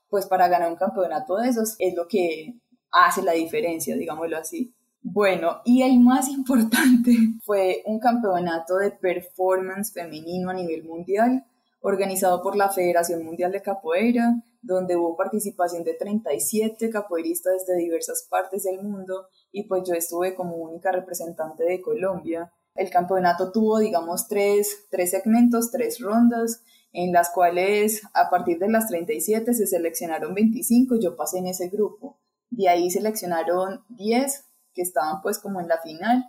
pues 0.09 0.25
para 0.25 0.47
ganar 0.47 0.71
un 0.71 0.77
campeonato 0.77 1.37
de 1.37 1.49
esos 1.49 1.75
es 1.79 1.95
lo 1.95 2.07
que 2.07 2.55
hace 2.91 3.21
la 3.21 3.33
diferencia, 3.33 3.95
digámoslo 3.95 4.37
así. 4.37 4.73
Bueno, 5.01 5.61
y 5.63 5.83
el 5.83 5.99
más 5.99 6.27
importante 6.29 7.11
fue 7.43 7.81
un 7.85 7.99
campeonato 7.99 8.77
de 8.77 8.91
performance 8.91 9.93
femenino 9.93 10.49
a 10.49 10.53
nivel 10.53 10.83
mundial, 10.83 11.45
organizado 11.81 12.41
por 12.41 12.55
la 12.55 12.69
Federación 12.69 13.23
Mundial 13.23 13.51
de 13.51 13.61
Capoeira, 13.61 14.43
donde 14.61 14.97
hubo 14.97 15.15
participación 15.15 15.83
de 15.83 15.93
37 15.93 16.89
capoeiristas 16.89 17.65
de 17.65 17.77
diversas 17.77 18.27
partes 18.29 18.63
del 18.63 18.83
mundo 18.83 19.27
y 19.51 19.63
pues 19.63 19.83
yo 19.87 19.93
estuve 19.93 20.35
como 20.35 20.55
única 20.57 20.91
representante 20.91 21.63
de 21.63 21.81
Colombia. 21.81 22.51
El 22.75 22.89
campeonato 22.89 23.51
tuvo, 23.51 23.79
digamos, 23.79 24.27
tres, 24.27 24.87
tres 24.89 25.11
segmentos, 25.11 25.71
tres 25.71 25.99
rondas 25.99 26.63
en 26.97 27.13
las 27.13 27.29
cuales 27.29 28.01
a 28.15 28.31
partir 28.31 28.57
de 28.57 28.69
las 28.69 28.87
37 28.87 29.53
se 29.53 29.67
seleccionaron 29.67 30.33
25, 30.33 30.95
yo 30.99 31.15
pasé 31.15 31.37
en 31.37 31.45
ese 31.45 31.69
grupo. 31.69 32.17
De 32.49 32.69
ahí 32.69 32.89
seleccionaron 32.89 33.83
10 33.89 34.45
que 34.73 34.81
estaban 34.81 35.21
pues 35.21 35.37
como 35.37 35.61
en 35.61 35.67
la 35.67 35.77
final 35.77 36.25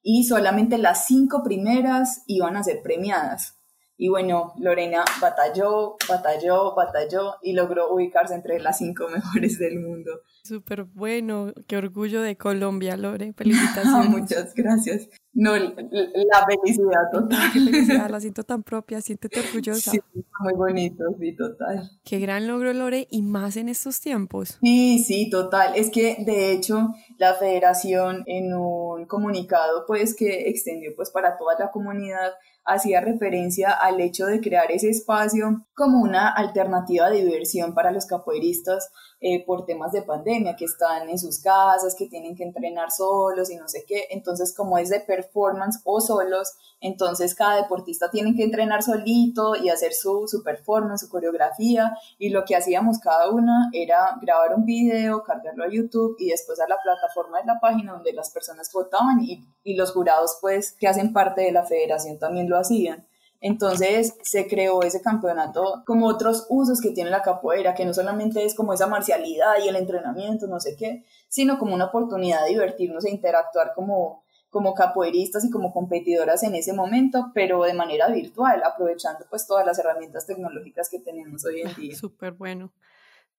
y 0.00 0.22
solamente 0.22 0.78
las 0.78 1.06
cinco 1.06 1.42
primeras 1.42 2.22
iban 2.28 2.56
a 2.56 2.62
ser 2.62 2.82
premiadas. 2.82 3.58
Y 4.02 4.08
bueno, 4.08 4.52
Lorena 4.58 5.04
batalló, 5.20 5.96
batalló, 6.08 6.74
batalló 6.74 7.36
y 7.40 7.52
logró 7.52 7.94
ubicarse 7.94 8.34
entre 8.34 8.58
las 8.58 8.78
cinco 8.78 9.06
mejores 9.08 9.60
del 9.60 9.78
mundo. 9.78 10.22
Súper 10.42 10.82
bueno, 10.82 11.52
qué 11.68 11.76
orgullo 11.76 12.20
de 12.20 12.36
Colombia, 12.36 12.96
Lore, 12.96 13.32
felicitaciones. 13.32 14.08
Muchas 14.10 14.54
gracias. 14.54 15.08
No, 15.34 15.56
la 15.56 16.46
felicidad 16.46 17.10
total. 17.12 17.52
Qué 17.52 17.60
felicidad, 17.60 18.10
la 18.10 18.20
siento 18.20 18.42
tan 18.42 18.64
propia, 18.64 19.00
siéntete 19.00 19.38
orgullosa. 19.38 19.92
Sí, 19.92 20.00
muy 20.40 20.54
bonito, 20.54 21.04
sí, 21.18 21.36
total. 21.36 21.88
Qué 22.04 22.18
gran 22.18 22.48
logro, 22.48 22.72
Lore, 22.72 23.06
y 23.08 23.22
más 23.22 23.56
en 23.56 23.68
estos 23.68 24.00
tiempos. 24.00 24.58
Sí, 24.60 24.98
sí, 24.98 25.30
total. 25.30 25.74
Es 25.76 25.90
que, 25.90 26.16
de 26.26 26.52
hecho, 26.52 26.92
la 27.18 27.34
federación 27.34 28.24
en 28.26 28.52
un 28.52 29.06
comunicado, 29.06 29.84
pues, 29.86 30.14
que 30.14 30.50
extendió, 30.50 30.90
pues, 30.96 31.10
para 31.10 31.38
toda 31.38 31.54
la 31.58 31.70
comunidad, 31.70 32.32
hacía 32.64 33.00
referencia 33.00 33.70
al 33.70 34.00
hecho 34.00 34.26
de 34.26 34.40
crear 34.40 34.70
ese 34.70 34.90
espacio 34.90 35.66
como 35.74 36.00
una 36.00 36.28
alternativa 36.28 37.10
de 37.10 37.24
diversión 37.24 37.74
para 37.74 37.90
los 37.90 38.06
capoeiristas 38.06 38.90
eh, 39.24 39.44
por 39.46 39.64
temas 39.64 39.92
de 39.92 40.02
pandemia, 40.02 40.56
que 40.56 40.64
están 40.64 41.08
en 41.08 41.16
sus 41.16 41.40
casas, 41.40 41.94
que 41.96 42.08
tienen 42.08 42.34
que 42.34 42.42
entrenar 42.42 42.90
solos 42.90 43.52
y 43.52 43.56
no 43.56 43.68
sé 43.68 43.84
qué. 43.86 44.08
Entonces, 44.10 44.52
como 44.52 44.78
es 44.78 44.88
de 44.88 44.98
performance 44.98 45.80
o 45.84 46.00
solos, 46.00 46.54
entonces 46.80 47.36
cada 47.36 47.62
deportista 47.62 48.10
tiene 48.10 48.34
que 48.34 48.42
entrenar 48.42 48.82
solito 48.82 49.54
y 49.54 49.68
hacer 49.68 49.92
su, 49.92 50.26
su 50.26 50.42
performance, 50.42 51.02
su 51.02 51.08
coreografía. 51.08 51.96
Y 52.18 52.30
lo 52.30 52.44
que 52.44 52.56
hacíamos 52.56 52.98
cada 52.98 53.30
una 53.30 53.70
era 53.72 54.18
grabar 54.20 54.56
un 54.56 54.64
video, 54.64 55.22
cargarlo 55.22 55.62
a 55.62 55.70
YouTube 55.70 56.16
y 56.18 56.30
después 56.30 56.58
a 56.58 56.66
la 56.66 56.78
plataforma 56.82 57.38
de 57.38 57.46
la 57.46 57.60
página 57.60 57.92
donde 57.92 58.12
las 58.12 58.30
personas 58.30 58.72
votaban 58.72 59.20
y, 59.22 59.46
y 59.62 59.76
los 59.76 59.92
jurados, 59.92 60.38
pues, 60.40 60.72
que 60.72 60.88
hacen 60.88 61.12
parte 61.12 61.42
de 61.42 61.52
la 61.52 61.62
federación 61.62 62.18
también 62.18 62.50
lo 62.50 62.58
hacían. 62.58 63.06
Entonces 63.44 64.14
se 64.22 64.46
creó 64.46 64.84
ese 64.84 65.02
campeonato 65.02 65.82
como 65.84 66.06
otros 66.06 66.46
usos 66.48 66.80
que 66.80 66.92
tiene 66.92 67.10
la 67.10 67.22
capoeira, 67.22 67.74
que 67.74 67.84
no 67.84 67.92
solamente 67.92 68.44
es 68.44 68.54
como 68.54 68.72
esa 68.72 68.86
marcialidad 68.86 69.54
y 69.62 69.68
el 69.68 69.74
entrenamiento, 69.74 70.46
no 70.46 70.60
sé 70.60 70.76
qué, 70.76 71.04
sino 71.28 71.58
como 71.58 71.74
una 71.74 71.86
oportunidad 71.86 72.44
de 72.44 72.50
divertirnos 72.50 73.04
e 73.04 73.10
interactuar 73.10 73.72
como, 73.74 74.22
como 74.48 74.74
capoeiristas 74.74 75.44
y 75.44 75.50
como 75.50 75.72
competidoras 75.72 76.44
en 76.44 76.54
ese 76.54 76.72
momento, 76.72 77.32
pero 77.34 77.64
de 77.64 77.74
manera 77.74 78.08
virtual, 78.08 78.62
aprovechando 78.64 79.26
pues 79.28 79.44
todas 79.44 79.66
las 79.66 79.76
herramientas 79.76 80.24
tecnológicas 80.24 80.88
que 80.88 81.00
tenemos 81.00 81.44
hoy 81.44 81.62
en 81.62 81.74
día. 81.74 81.96
Súper 81.96 82.34
bueno. 82.34 82.72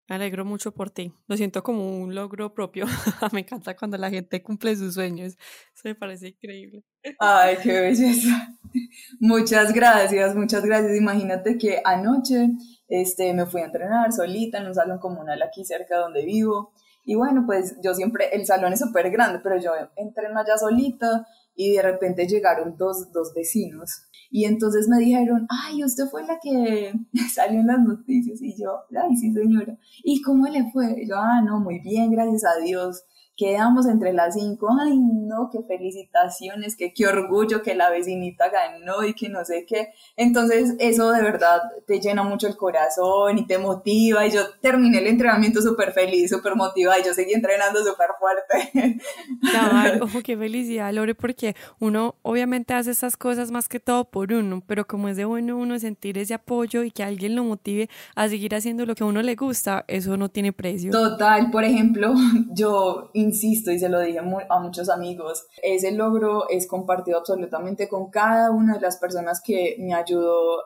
Me 0.10 0.16
alegro 0.16 0.44
mucho 0.44 0.74
por 0.74 0.90
ti. 0.90 1.14
Lo 1.28 1.38
siento 1.38 1.64
como 1.64 1.98
un 1.98 2.14
logro 2.14 2.54
propio. 2.54 2.86
me 3.32 3.42
encanta 3.42 3.76
cuando 3.76 3.98
la 3.98 4.10
gente 4.10 4.44
cumple 4.44 4.76
sus 4.76 4.96
sueños. 4.96 5.38
Eso 5.74 5.82
me 5.86 5.96
parece 5.96 6.30
increíble. 6.30 6.84
Ay, 7.20 7.58
qué 7.64 7.80
belleza. 7.80 8.58
Muchas 9.20 9.74
gracias, 9.74 10.36
muchas 10.36 10.66
gracias. 10.66 10.98
Imagínate 10.98 11.58
que 11.58 11.82
anoche 11.86 12.50
este, 12.88 13.34
me 13.34 13.46
fui 13.46 13.62
a 13.62 13.66
entrenar 13.66 14.12
solita 14.12 14.58
en 14.58 14.68
un 14.68 14.74
salón 14.74 15.00
comunal 15.00 15.42
aquí 15.42 15.64
cerca 15.64 15.98
donde 15.98 16.26
vivo. 16.26 16.74
Y 17.06 17.16
bueno, 17.16 17.44
pues 17.46 17.78
yo 17.84 17.94
siempre, 17.94 18.30
el 18.34 18.46
salón 18.46 18.74
es 18.74 18.80
súper 18.80 19.12
grande, 19.12 19.40
pero 19.44 19.58
yo 19.60 19.72
entreno 19.96 20.40
allá 20.40 20.58
solita 20.58 21.28
y 21.56 21.74
de 21.74 21.82
repente 21.82 22.28
llegaron 22.28 22.76
dos, 22.78 23.12
dos 23.12 23.34
vecinos 23.34 24.08
y 24.36 24.46
entonces 24.46 24.88
me 24.88 24.98
dijeron, 24.98 25.46
ay, 25.48 25.84
usted 25.84 26.06
fue 26.08 26.26
la 26.26 26.40
que 26.42 26.92
salió 27.32 27.60
en 27.60 27.68
las 27.68 27.80
noticias. 27.80 28.42
Y 28.42 28.60
yo, 28.60 28.80
ay, 29.00 29.16
sí, 29.16 29.32
señora. 29.32 29.78
¿Y 30.04 30.24
cómo 30.24 30.48
le 30.48 30.72
fue? 30.72 31.06
yo, 31.08 31.16
ah, 31.18 31.40
no, 31.46 31.60
muy 31.60 31.80
bien, 31.82 32.10
gracias 32.10 32.44
a 32.44 32.60
Dios 32.60 33.04
quedamos 33.36 33.88
entre 33.88 34.14
las 34.14 34.36
cinco, 34.36 34.70
ay 34.80 34.98
no, 35.00 35.50
qué 35.52 35.60
felicitaciones, 35.64 36.76
que 36.76 36.94
qué 36.94 37.08
orgullo 37.08 37.64
que 37.64 37.76
la 37.76 37.90
vecinita 37.90 38.50
ganó 38.50 39.04
y 39.04 39.14
que 39.14 39.30
no 39.30 39.44
sé 39.44 39.66
qué. 39.66 39.90
Entonces 40.16 40.76
eso 40.80 41.12
de 41.12 41.22
verdad 41.22 41.62
te 41.88 42.00
llena 42.00 42.24
mucho 42.24 42.48
el 42.48 42.56
corazón 42.56 43.38
y 43.40 43.48
te 43.48 43.58
motiva 43.58 44.26
y 44.26 44.32
yo 44.32 44.42
terminé 44.62 45.00
el 45.00 45.08
entrenamiento 45.08 45.62
súper 45.62 45.94
feliz, 45.94 46.30
súper 46.30 46.56
motivada 46.56 47.00
y 47.00 47.04
yo 47.06 47.14
seguí 47.14 47.34
entrenando 47.34 47.80
súper 47.84 48.10
fuerte. 48.20 49.00
Claro, 49.42 50.04
ojo, 50.06 50.20
qué 50.24 50.38
felicidad, 50.38 50.94
Lore, 50.94 51.16
porque 51.16 51.56
uno 51.80 52.16
obviamente 52.22 52.74
hace 52.74 52.92
esas 52.92 53.18
cosas 53.18 53.52
más 53.52 53.68
que 53.68 53.80
todo 53.80 54.06
por 54.06 54.32
uno, 54.32 54.62
pero 54.68 54.86
como 54.86 55.10
es 55.10 55.18
de 55.18 55.26
bueno 55.26 55.58
uno 55.58 55.80
sentir 55.80 56.18
ese 56.18 56.34
apoyo 56.36 56.84
y 56.84 56.92
que 56.92 57.04
alguien 57.04 57.36
lo 57.36 57.44
motive 57.44 57.90
a 58.16 58.28
seguir 58.30 58.54
haciendo 58.56 58.86
lo 58.86 58.96
que 58.96 59.04
a 59.04 59.08
uno 59.08 59.22
le 59.22 59.36
gusta, 59.36 59.86
eso 59.88 60.18
no 60.18 60.30
tiene 60.30 60.54
precio. 60.54 60.92
Total, 60.92 61.50
por 61.52 61.64
ejemplo, 61.64 62.14
yo 62.54 63.10
insisto 63.24 63.72
y 63.72 63.80
se 63.80 63.90
lo 63.90 64.00
dije 64.00 64.20
a 64.20 64.60
muchos 64.60 64.90
amigos, 64.90 65.48
ese 65.62 65.92
logro 65.92 66.48
es 66.50 66.68
compartido 66.68 67.18
absolutamente 67.18 67.88
con 67.88 68.10
cada 68.10 68.52
una 68.52 68.76
de 68.76 68.82
las 68.82 68.98
personas 68.98 69.42
que 69.42 69.76
me 69.80 69.94
ayudó 69.94 70.60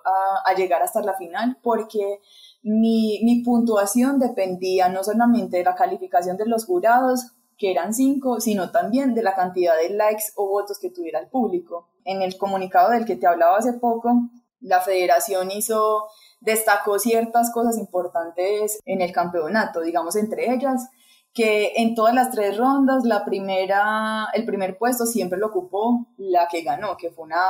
a, 0.46 0.54
llegar 0.56 0.82
hasta 0.82 1.02
la 1.02 1.14
final 1.14 1.58
porque 1.62 2.20
mi, 2.64 3.22
mi 3.24 3.44
puntuación 3.44 4.20
dependía 4.20 4.90
no 4.90 5.04
solamente 5.04 5.58
de 5.58 5.64
la 5.64 5.76
calificación 5.76 6.36
de 6.36 6.48
los 6.48 6.66
jurados, 6.66 7.34
que 7.58 7.72
eran 7.72 7.94
cinco, 7.94 8.40
sino 8.40 8.72
también 8.72 9.14
de 9.14 9.24
la 9.24 9.36
cantidad 9.36 9.76
de 9.76 9.90
likes 9.90 10.26
o 10.36 10.48
votos 10.48 10.80
que 10.80 10.92
tuviera 10.92 11.20
el 11.20 11.28
público. 11.28 11.90
En 12.06 12.22
el 12.22 12.38
comunicado 12.38 12.92
del 12.92 13.06
que 13.06 13.16
te 13.16 13.28
hablaba 13.28 13.58
hace 13.58 13.74
poco, 13.74 14.30
la 14.60 14.80
federación 14.82 15.52
hizo, 15.52 16.08
destacó 16.40 17.00
ciertas 17.00 17.52
cosas 17.52 17.78
importantes 17.78 18.80
en 18.86 19.02
el 19.02 19.12
campeonato, 19.12 19.82
digamos 19.82 20.16
entre 20.16 20.54
ellas 20.54 20.88
que 21.38 21.74
en 21.76 21.94
todas 21.94 22.16
las 22.16 22.32
tres 22.32 22.58
rondas, 22.58 23.04
la 23.04 23.24
primera, 23.24 24.28
el 24.34 24.44
primer 24.44 24.76
puesto 24.76 25.06
siempre 25.06 25.38
lo 25.38 25.50
ocupó 25.50 26.08
la 26.18 26.48
que 26.48 26.64
ganó, 26.64 26.98
que 26.98 27.12
fue 27.12 27.26
una, 27.26 27.46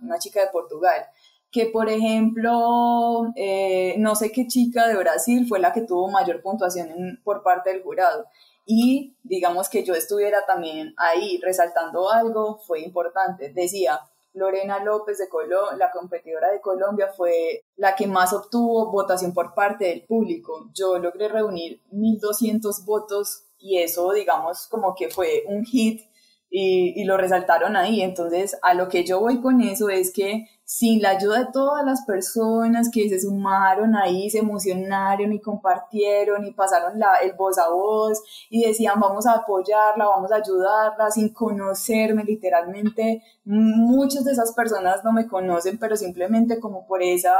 una 0.00 0.16
chica 0.20 0.40
de 0.40 0.46
Portugal. 0.52 1.06
Que, 1.50 1.66
por 1.66 1.88
ejemplo, 1.90 3.32
eh, 3.34 3.96
no 3.98 4.14
sé 4.14 4.30
qué 4.30 4.46
chica 4.46 4.86
de 4.86 4.94
Brasil 4.94 5.44
fue 5.48 5.58
la 5.58 5.72
que 5.72 5.80
tuvo 5.80 6.08
mayor 6.08 6.40
puntuación 6.40 7.20
por 7.24 7.42
parte 7.42 7.70
del 7.70 7.82
jurado. 7.82 8.26
Y 8.64 9.16
digamos 9.24 9.68
que 9.68 9.82
yo 9.82 9.94
estuviera 9.94 10.46
también 10.46 10.94
ahí 10.96 11.40
resaltando 11.42 12.12
algo, 12.12 12.60
fue 12.64 12.82
importante. 12.82 13.52
Decía, 13.52 13.98
Lorena 14.34 14.82
López 14.82 15.18
de 15.18 15.28
Colombia, 15.28 15.76
la 15.76 15.90
competidora 15.90 16.50
de 16.50 16.60
Colombia, 16.60 17.08
fue 17.16 17.64
la 17.76 17.94
que 17.94 18.06
más 18.06 18.32
obtuvo 18.32 18.90
votación 18.90 19.32
por 19.34 19.54
parte 19.54 19.86
del 19.86 20.04
público. 20.04 20.70
Yo 20.74 20.98
logré 20.98 21.28
reunir 21.28 21.82
1.200 21.92 22.84
votos 22.84 23.44
y 23.58 23.78
eso, 23.78 24.12
digamos, 24.12 24.66
como 24.68 24.94
que 24.94 25.08
fue 25.08 25.44
un 25.46 25.64
hit 25.64 26.02
y, 26.50 27.04
lo 27.04 27.16
resaltaron 27.16 27.76
ahí. 27.76 28.02
Entonces, 28.02 28.58
a 28.62 28.74
lo 28.74 28.88
que 28.88 29.04
yo 29.04 29.20
voy 29.20 29.40
con 29.40 29.60
eso 29.62 29.88
es 29.88 30.12
que 30.12 30.46
sin 30.74 31.02
la 31.02 31.10
ayuda 31.10 31.40
de 31.40 31.52
todas 31.52 31.84
las 31.84 32.02
personas 32.06 32.88
que 32.90 33.06
se 33.06 33.20
sumaron 33.20 33.94
ahí, 33.94 34.30
se 34.30 34.38
emocionaron 34.38 35.30
y 35.34 35.38
compartieron 35.38 36.46
y 36.46 36.54
pasaron 36.54 36.98
la, 36.98 37.16
el 37.16 37.34
voz 37.34 37.58
a 37.58 37.68
voz 37.68 38.22
y 38.48 38.64
decían 38.66 38.98
vamos 38.98 39.26
a 39.26 39.34
apoyarla, 39.34 40.06
vamos 40.06 40.32
a 40.32 40.36
ayudarla, 40.36 41.10
sin 41.10 41.28
conocerme 41.28 42.24
literalmente. 42.24 43.22
Muchas 43.44 44.24
de 44.24 44.32
esas 44.32 44.54
personas 44.54 45.04
no 45.04 45.12
me 45.12 45.28
conocen, 45.28 45.78
pero 45.78 45.94
simplemente 45.94 46.58
como 46.58 46.86
por 46.86 47.02
esa, 47.02 47.36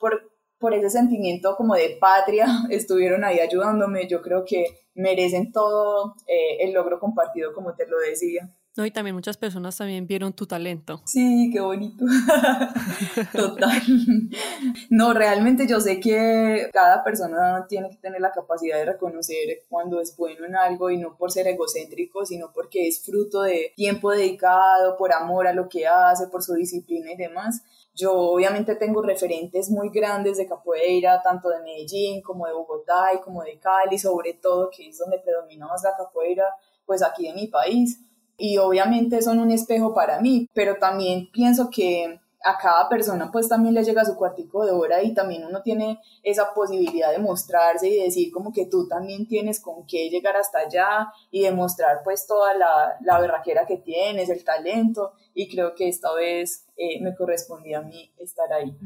por, 0.00 0.32
por 0.58 0.74
ese 0.74 0.90
sentimiento 0.90 1.54
como 1.54 1.76
de 1.76 1.96
patria 2.00 2.48
estuvieron 2.70 3.22
ahí 3.22 3.38
ayudándome. 3.38 4.08
Yo 4.08 4.20
creo 4.20 4.44
que 4.44 4.66
merecen 4.94 5.52
todo 5.52 6.16
eh, 6.26 6.56
el 6.64 6.72
logro 6.72 6.98
compartido, 6.98 7.54
como 7.54 7.76
te 7.76 7.86
lo 7.86 8.00
decía. 8.00 8.52
No, 8.76 8.84
y 8.84 8.90
también 8.90 9.14
muchas 9.14 9.36
personas 9.36 9.76
también 9.76 10.04
vieron 10.04 10.32
tu 10.32 10.46
talento. 10.46 11.00
Sí, 11.04 11.48
qué 11.52 11.60
bonito. 11.60 12.04
Total. 13.32 13.80
No, 14.90 15.12
realmente 15.12 15.68
yo 15.68 15.78
sé 15.78 16.00
que 16.00 16.70
cada 16.72 17.04
persona 17.04 17.66
tiene 17.68 17.88
que 17.90 17.98
tener 17.98 18.20
la 18.20 18.32
capacidad 18.32 18.76
de 18.78 18.86
reconocer 18.86 19.64
cuando 19.68 20.00
es 20.00 20.16
bueno 20.16 20.44
en 20.44 20.56
algo 20.56 20.90
y 20.90 20.96
no 20.96 21.16
por 21.16 21.30
ser 21.30 21.46
egocéntrico, 21.46 22.26
sino 22.26 22.50
porque 22.52 22.88
es 22.88 23.04
fruto 23.04 23.42
de 23.42 23.72
tiempo 23.76 24.10
dedicado, 24.10 24.96
por 24.96 25.12
amor 25.12 25.46
a 25.46 25.52
lo 25.52 25.68
que 25.68 25.86
hace, 25.86 26.26
por 26.26 26.42
su 26.42 26.54
disciplina 26.54 27.12
y 27.12 27.16
demás. 27.16 27.62
Yo 27.94 28.12
obviamente 28.12 28.74
tengo 28.74 29.02
referentes 29.02 29.70
muy 29.70 29.90
grandes 29.90 30.36
de 30.36 30.48
capoeira, 30.48 31.22
tanto 31.22 31.48
de 31.48 31.60
Medellín 31.60 32.22
como 32.22 32.46
de 32.46 32.52
Bogotá 32.52 33.14
y 33.14 33.20
como 33.20 33.44
de 33.44 33.56
Cali, 33.60 34.00
sobre 34.00 34.34
todo, 34.34 34.68
que 34.68 34.88
es 34.88 34.98
donde 34.98 35.20
predomina 35.20 35.68
más 35.68 35.84
la 35.84 35.96
capoeira, 35.96 36.44
pues 36.84 37.04
aquí 37.04 37.28
en 37.28 37.36
mi 37.36 37.46
país. 37.46 38.00
Y 38.36 38.58
obviamente 38.58 39.22
son 39.22 39.38
un 39.38 39.50
espejo 39.50 39.94
para 39.94 40.20
mí, 40.20 40.48
pero 40.54 40.76
también 40.76 41.30
pienso 41.32 41.70
que 41.70 42.20
a 42.44 42.58
cada 42.58 42.88
persona 42.88 43.30
pues 43.32 43.48
también 43.48 43.74
le 43.74 43.82
llega 43.82 44.04
su 44.04 44.16
cuartico 44.16 44.64
de 44.66 44.72
hora 44.72 45.02
y 45.02 45.14
también 45.14 45.44
uno 45.46 45.62
tiene 45.62 45.98
esa 46.22 46.52
posibilidad 46.52 47.10
de 47.10 47.18
mostrarse 47.18 47.88
y 47.88 47.96
decir 47.96 48.30
como 48.30 48.52
que 48.52 48.66
tú 48.66 48.86
también 48.86 49.26
tienes 49.26 49.60
con 49.60 49.86
qué 49.86 50.10
llegar 50.10 50.36
hasta 50.36 50.58
allá 50.58 51.10
y 51.30 51.42
demostrar 51.42 52.02
pues 52.04 52.26
toda 52.26 52.54
la, 52.54 52.98
la 53.00 53.18
berraquera 53.18 53.64
que 53.66 53.78
tienes, 53.78 54.28
el 54.28 54.44
talento 54.44 55.12
y 55.32 55.48
creo 55.48 55.74
que 55.74 55.88
esta 55.88 56.12
vez 56.12 56.66
eh, 56.76 57.00
me 57.00 57.14
correspondía 57.14 57.78
a 57.78 57.82
mí 57.82 58.12
estar 58.18 58.52
ahí. 58.52 58.76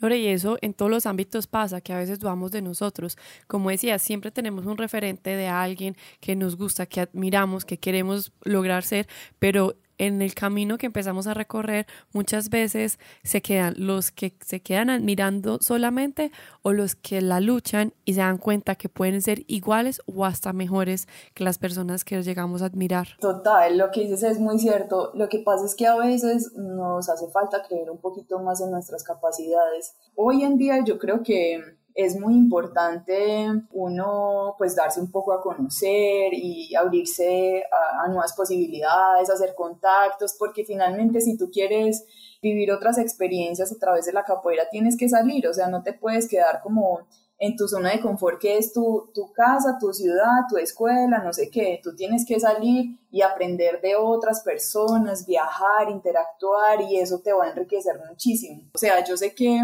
Lore, 0.00 0.18
y 0.18 0.28
eso 0.28 0.58
en 0.60 0.74
todos 0.74 0.90
los 0.90 1.06
ámbitos 1.06 1.46
pasa, 1.46 1.80
que 1.80 1.92
a 1.92 1.98
veces 1.98 2.18
dudamos 2.18 2.50
de 2.52 2.62
nosotros. 2.62 3.16
Como 3.46 3.70
decía, 3.70 3.98
siempre 3.98 4.30
tenemos 4.30 4.66
un 4.66 4.76
referente 4.76 5.30
de 5.30 5.48
alguien 5.48 5.96
que 6.20 6.36
nos 6.36 6.56
gusta, 6.56 6.86
que 6.86 7.00
admiramos, 7.00 7.64
que 7.64 7.78
queremos 7.78 8.32
lograr 8.44 8.84
ser, 8.84 9.08
pero 9.38 9.74
en 9.98 10.22
el 10.22 10.34
camino 10.34 10.78
que 10.78 10.86
empezamos 10.86 11.26
a 11.26 11.34
recorrer, 11.34 11.86
muchas 12.12 12.48
veces 12.50 12.98
se 13.22 13.42
quedan 13.42 13.74
los 13.76 14.10
que 14.10 14.34
se 14.44 14.60
quedan 14.60 14.90
admirando 14.90 15.58
solamente 15.60 16.32
o 16.62 16.72
los 16.72 16.94
que 16.94 17.20
la 17.20 17.40
luchan 17.40 17.92
y 18.04 18.14
se 18.14 18.20
dan 18.20 18.38
cuenta 18.38 18.76
que 18.76 18.88
pueden 18.88 19.20
ser 19.22 19.44
iguales 19.46 20.00
o 20.06 20.24
hasta 20.24 20.52
mejores 20.52 21.08
que 21.34 21.44
las 21.44 21.58
personas 21.58 22.04
que 22.04 22.22
llegamos 22.22 22.62
a 22.62 22.66
admirar. 22.66 23.08
Total, 23.20 23.76
lo 23.76 23.90
que 23.90 24.02
dices 24.02 24.22
es 24.22 24.38
muy 24.38 24.58
cierto. 24.58 25.10
Lo 25.14 25.28
que 25.28 25.40
pasa 25.40 25.66
es 25.66 25.74
que 25.74 25.86
a 25.86 25.96
veces 25.96 26.52
nos 26.54 27.08
hace 27.08 27.28
falta 27.28 27.62
creer 27.62 27.90
un 27.90 27.98
poquito 27.98 28.38
más 28.40 28.60
en 28.60 28.70
nuestras 28.70 29.04
capacidades. 29.04 29.94
Hoy 30.14 30.44
en 30.44 30.56
día 30.56 30.82
yo 30.84 30.98
creo 30.98 31.22
que 31.22 31.62
es 31.98 32.14
muy 32.14 32.34
importante 32.34 33.48
uno 33.72 34.54
pues 34.56 34.76
darse 34.76 35.00
un 35.00 35.10
poco 35.10 35.32
a 35.32 35.42
conocer 35.42 36.32
y 36.32 36.72
abrirse 36.76 37.64
a, 37.72 38.06
nuevas 38.06 38.34
posibilidades, 38.34 39.28
hacer 39.28 39.56
contactos, 39.56 40.36
porque 40.38 40.64
finalmente 40.64 41.20
si 41.20 41.36
tú 41.36 41.50
quieres 41.50 42.04
vivir 42.40 42.70
otras 42.70 42.98
experiencias 42.98 43.72
a 43.72 43.78
través 43.80 44.06
de 44.06 44.12
la 44.12 44.22
capoeira 44.22 44.68
tienes 44.70 44.96
que 44.96 45.08
salir, 45.08 45.48
o 45.48 45.52
sea, 45.52 45.66
no 45.66 45.82
te 45.82 45.92
puedes 45.92 46.28
quedar 46.28 46.60
como 46.62 47.00
en 47.40 47.56
tu 47.56 47.66
zona 47.66 47.90
de 47.90 48.00
confort 48.00 48.40
que 48.40 48.58
es 48.58 48.72
tu, 48.72 49.10
tu 49.12 49.32
casa, 49.32 49.76
tu 49.80 49.92
ciudad, 49.92 50.46
tu 50.48 50.56
escuela, 50.56 51.18
no 51.18 51.32
sé 51.32 51.50
qué, 51.50 51.80
tú 51.82 51.96
tienes 51.96 52.24
que 52.24 52.38
salir 52.38 52.96
y 53.10 53.22
aprender 53.22 53.80
de 53.80 53.96
otras 53.96 54.42
personas, 54.42 55.26
viajar, 55.26 55.90
interactuar 55.90 56.80
y 56.80 56.98
eso 56.98 57.18
te 57.18 57.32
va 57.32 57.46
a 57.46 57.50
enriquecer 57.50 58.00
muchísimo. 58.08 58.62
O 58.72 58.78
sea, 58.78 59.04
yo 59.04 59.16
sé 59.16 59.34
que 59.34 59.60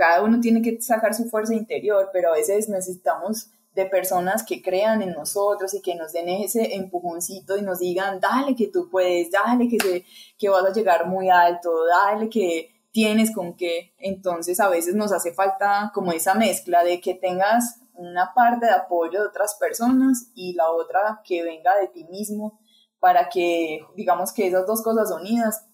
cada 0.00 0.22
uno 0.22 0.40
tiene 0.40 0.62
que 0.62 0.80
sacar 0.80 1.12
su 1.12 1.28
fuerza 1.28 1.52
interior, 1.52 2.08
pero 2.10 2.30
a 2.30 2.36
veces 2.36 2.70
necesitamos 2.70 3.50
de 3.74 3.84
personas 3.84 4.42
que 4.42 4.62
crean 4.62 5.02
en 5.02 5.12
nosotros 5.12 5.74
y 5.74 5.82
que 5.82 5.94
nos 5.94 6.14
den 6.14 6.30
ese 6.30 6.74
empujoncito 6.74 7.58
y 7.58 7.62
nos 7.62 7.80
digan, 7.80 8.18
dale 8.18 8.56
que 8.56 8.68
tú 8.68 8.88
puedes, 8.90 9.30
dale 9.30 9.68
que, 9.68 10.06
que 10.38 10.48
vas 10.48 10.64
a 10.64 10.72
llegar 10.72 11.06
muy 11.06 11.28
alto, 11.28 11.84
dale 11.84 12.30
que 12.30 12.70
tienes 12.90 13.30
con 13.30 13.54
qué. 13.58 13.92
Entonces 13.98 14.58
a 14.58 14.70
veces 14.70 14.94
nos 14.94 15.12
hace 15.12 15.34
falta 15.34 15.92
como 15.92 16.12
esa 16.12 16.32
mezcla 16.32 16.82
de 16.82 16.98
que 16.98 17.12
tengas 17.12 17.82
una 17.92 18.32
parte 18.34 18.64
de 18.64 18.72
apoyo 18.72 19.20
de 19.20 19.28
otras 19.28 19.56
personas 19.60 20.30
y 20.34 20.54
la 20.54 20.70
otra 20.70 21.20
que 21.26 21.42
venga 21.42 21.76
de 21.76 21.88
ti 21.88 22.04
mismo 22.04 22.58
para 23.00 23.28
que, 23.28 23.80
digamos 23.96 24.32
que 24.32 24.46
esas 24.46 24.66
dos 24.66 24.80
cosas 24.80 25.10
unidas, 25.10 25.66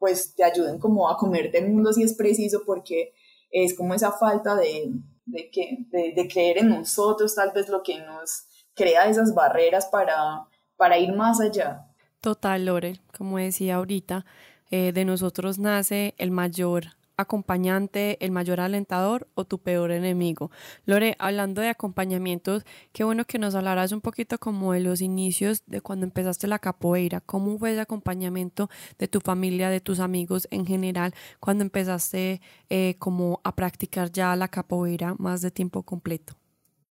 pues 0.00 0.34
te 0.34 0.42
ayuden 0.42 0.80
como 0.80 1.08
a 1.08 1.16
comerte 1.16 1.58
el 1.58 1.70
mundo 1.70 1.92
si 1.92 2.02
es 2.02 2.14
preciso, 2.14 2.62
porque 2.66 3.12
es 3.50 3.76
como 3.76 3.94
esa 3.94 4.12
falta 4.12 4.54
de, 4.56 4.92
de, 5.26 5.50
que, 5.50 5.86
de, 5.90 6.28
creer 6.28 6.58
en 6.58 6.70
nosotros, 6.70 7.34
tal 7.34 7.52
vez 7.52 7.68
lo 7.68 7.82
que 7.82 7.98
nos 8.00 8.46
crea 8.74 9.08
esas 9.08 9.34
barreras 9.34 9.86
para, 9.86 10.46
para 10.76 10.98
ir 10.98 11.12
más 11.14 11.40
allá. 11.40 11.86
Total, 12.20 12.64
Lore, 12.64 13.00
como 13.16 13.38
decía 13.38 13.76
ahorita, 13.76 14.26
eh, 14.70 14.92
de 14.92 15.04
nosotros 15.04 15.58
nace 15.58 16.14
el 16.18 16.30
mayor 16.30 16.97
acompañante, 17.18 18.16
el 18.24 18.30
mayor 18.30 18.60
alentador 18.60 19.28
o 19.34 19.44
tu 19.44 19.58
peor 19.58 19.90
enemigo. 19.90 20.50
Lore, 20.86 21.16
hablando 21.18 21.60
de 21.60 21.68
acompañamientos, 21.68 22.64
qué 22.92 23.04
bueno 23.04 23.26
que 23.26 23.38
nos 23.38 23.54
hablarás 23.54 23.92
un 23.92 24.00
poquito 24.00 24.38
como 24.38 24.72
de 24.72 24.80
los 24.80 25.02
inicios 25.02 25.62
de 25.66 25.82
cuando 25.82 26.06
empezaste 26.06 26.46
la 26.46 26.58
capoeira, 26.58 27.20
cómo 27.20 27.58
fue 27.58 27.72
ese 27.72 27.80
acompañamiento 27.80 28.70
de 28.98 29.08
tu 29.08 29.20
familia, 29.20 29.68
de 29.68 29.80
tus 29.80 30.00
amigos 30.00 30.48
en 30.50 30.64
general, 30.64 31.12
cuando 31.40 31.64
empezaste 31.64 32.40
eh, 32.70 32.94
como 32.98 33.40
a 33.44 33.54
practicar 33.54 34.10
ya 34.10 34.34
la 34.36 34.48
capoeira 34.48 35.14
más 35.18 35.42
de 35.42 35.50
tiempo 35.50 35.82
completo. 35.82 36.34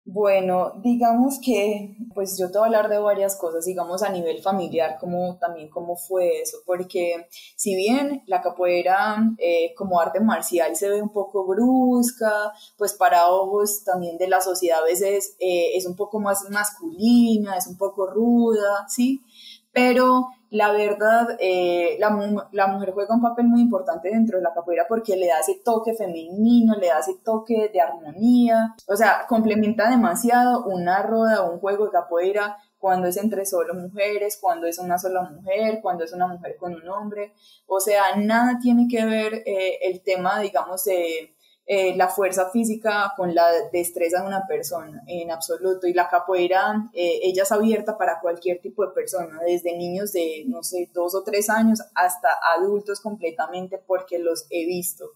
Bueno, 0.08 0.74
digamos 0.84 1.40
que, 1.44 1.96
pues 2.14 2.38
yo 2.38 2.48
te 2.52 2.58
voy 2.58 2.62
a 2.62 2.66
hablar 2.66 2.88
de 2.88 2.98
varias 2.98 3.34
cosas, 3.34 3.64
digamos 3.64 4.04
a 4.04 4.08
nivel 4.08 4.40
familiar, 4.40 4.98
como 5.00 5.36
también 5.38 5.68
cómo 5.68 5.96
fue 5.96 6.42
eso, 6.42 6.58
porque 6.64 7.26
si 7.56 7.74
bien 7.74 8.22
la 8.26 8.40
capoeira 8.40 9.16
eh, 9.38 9.74
como 9.74 10.00
arte 10.00 10.20
marcial 10.20 10.76
se 10.76 10.88
ve 10.88 11.02
un 11.02 11.08
poco 11.08 11.44
brusca, 11.44 12.52
pues 12.78 12.92
para 12.94 13.28
ojos 13.30 13.82
también 13.82 14.16
de 14.16 14.28
la 14.28 14.40
sociedad 14.40 14.78
a 14.78 14.84
veces 14.84 15.34
eh, 15.40 15.72
es 15.74 15.86
un 15.86 15.96
poco 15.96 16.20
más 16.20 16.48
masculina, 16.50 17.56
es 17.56 17.66
un 17.66 17.76
poco 17.76 18.06
ruda, 18.06 18.86
¿sí? 18.88 19.24
Pero 19.72 20.28
la 20.50 20.72
verdad, 20.72 21.36
eh, 21.40 21.96
la, 21.98 22.48
la, 22.52 22.66
mujer 22.68 22.92
juega 22.92 23.14
un 23.14 23.22
papel 23.22 23.46
muy 23.46 23.60
importante 23.60 24.10
dentro 24.10 24.38
de 24.38 24.44
la 24.44 24.54
capoeira 24.54 24.86
porque 24.88 25.16
le 25.16 25.28
da 25.28 25.40
ese 25.40 25.60
toque 25.64 25.94
femenino, 25.94 26.74
le 26.76 26.88
da 26.88 27.00
ese 27.00 27.14
toque 27.24 27.70
de 27.72 27.80
armonía, 27.80 28.74
o 28.86 28.96
sea, 28.96 29.26
complementa 29.28 29.90
demasiado 29.90 30.64
una 30.66 31.02
roda 31.02 31.42
un 31.42 31.58
juego 31.58 31.86
de 31.86 31.90
capoeira 31.90 32.56
cuando 32.78 33.08
es 33.08 33.16
entre 33.16 33.44
solo 33.46 33.74
mujeres, 33.74 34.38
cuando 34.40 34.66
es 34.66 34.78
una 34.78 34.98
sola 34.98 35.22
mujer, 35.22 35.80
cuando 35.82 36.04
es 36.04 36.12
una 36.12 36.28
mujer 36.28 36.56
con 36.56 36.74
un 36.74 36.88
hombre, 36.88 37.32
o 37.66 37.80
sea, 37.80 38.16
nada 38.16 38.58
tiene 38.60 38.86
que 38.88 39.04
ver 39.04 39.42
eh, 39.46 39.78
el 39.82 40.02
tema, 40.02 40.40
digamos, 40.40 40.84
de 40.84 41.35
eh, 41.68 41.96
la 41.96 42.06
fuerza 42.06 42.48
física 42.50 43.12
con 43.16 43.34
la 43.34 43.50
destreza 43.72 44.20
de 44.20 44.28
una 44.28 44.46
persona, 44.46 45.02
en 45.08 45.32
absoluto. 45.32 45.88
Y 45.88 45.94
la 45.94 46.08
capoeira, 46.08 46.88
eh, 46.92 47.18
ella 47.24 47.42
es 47.42 47.50
abierta 47.50 47.98
para 47.98 48.20
cualquier 48.20 48.60
tipo 48.60 48.86
de 48.86 48.92
persona, 48.92 49.40
desde 49.44 49.76
niños 49.76 50.12
de, 50.12 50.44
no 50.46 50.62
sé, 50.62 50.88
dos 50.94 51.16
o 51.16 51.24
tres 51.24 51.50
años 51.50 51.82
hasta 51.96 52.28
adultos 52.56 53.00
completamente, 53.00 53.78
porque 53.84 54.20
los 54.20 54.46
he 54.50 54.64
visto. 54.64 55.10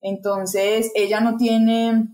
Entonces, 0.00 0.90
ella 0.94 1.20
no 1.20 1.36
tiene 1.36 2.08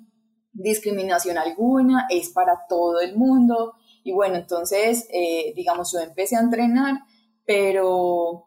discriminación 0.52 1.38
alguna, 1.38 2.06
es 2.10 2.30
para 2.30 2.66
todo 2.68 3.00
el 3.00 3.16
mundo. 3.16 3.74
Y 4.02 4.12
bueno, 4.12 4.34
entonces, 4.34 5.06
eh, 5.12 5.52
digamos, 5.54 5.92
yo 5.92 6.00
empecé 6.00 6.34
a 6.34 6.40
entrenar, 6.40 7.02
pero 7.44 8.45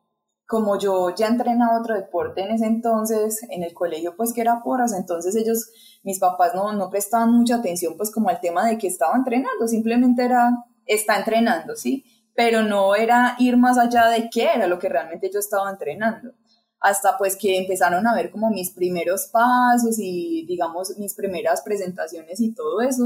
como 0.50 0.80
yo 0.80 1.14
ya 1.14 1.28
entrenaba 1.28 1.80
otro 1.80 1.94
deporte 1.94 2.42
en 2.42 2.50
ese 2.50 2.66
entonces, 2.66 3.46
en 3.52 3.62
el 3.62 3.72
colegio, 3.72 4.16
pues 4.18 4.34
que 4.34 4.42
era 4.42 4.64
porras, 4.64 4.94
entonces 4.94 5.36
ellos, 5.36 5.70
mis 6.02 6.18
papás 6.18 6.56
no, 6.56 6.74
no 6.74 6.90
prestaban 6.90 7.32
mucha 7.32 7.58
atención 7.58 7.94
pues 7.96 8.10
como 8.10 8.30
al 8.30 8.42
tema 8.42 8.68
de 8.68 8.80
que 8.80 8.88
estaba 8.88 9.16
entrenando, 9.16 9.68
simplemente 9.68 10.26
era, 10.26 10.50
está 10.88 11.18
entrenando, 11.18 11.76
¿sí? 11.76 12.04
Pero 12.34 12.64
no 12.64 12.96
era 12.96 13.36
ir 13.38 13.58
más 13.58 13.78
allá 13.78 14.08
de 14.08 14.28
qué 14.32 14.50
era 14.56 14.66
lo 14.66 14.80
que 14.80 14.90
realmente 14.90 15.30
yo 15.32 15.38
estaba 15.38 15.70
entrenando. 15.70 16.32
Hasta 16.80 17.16
pues 17.20 17.38
que 17.38 17.60
empezaron 17.60 18.08
a 18.08 18.16
ver 18.16 18.32
como 18.32 18.50
mis 18.50 18.72
primeros 18.72 19.30
pasos 19.32 20.00
y 20.00 20.48
digamos 20.48 20.98
mis 20.98 21.14
primeras 21.14 21.62
presentaciones 21.62 22.42
y 22.42 22.56
todo 22.56 22.82
eso, 22.82 23.04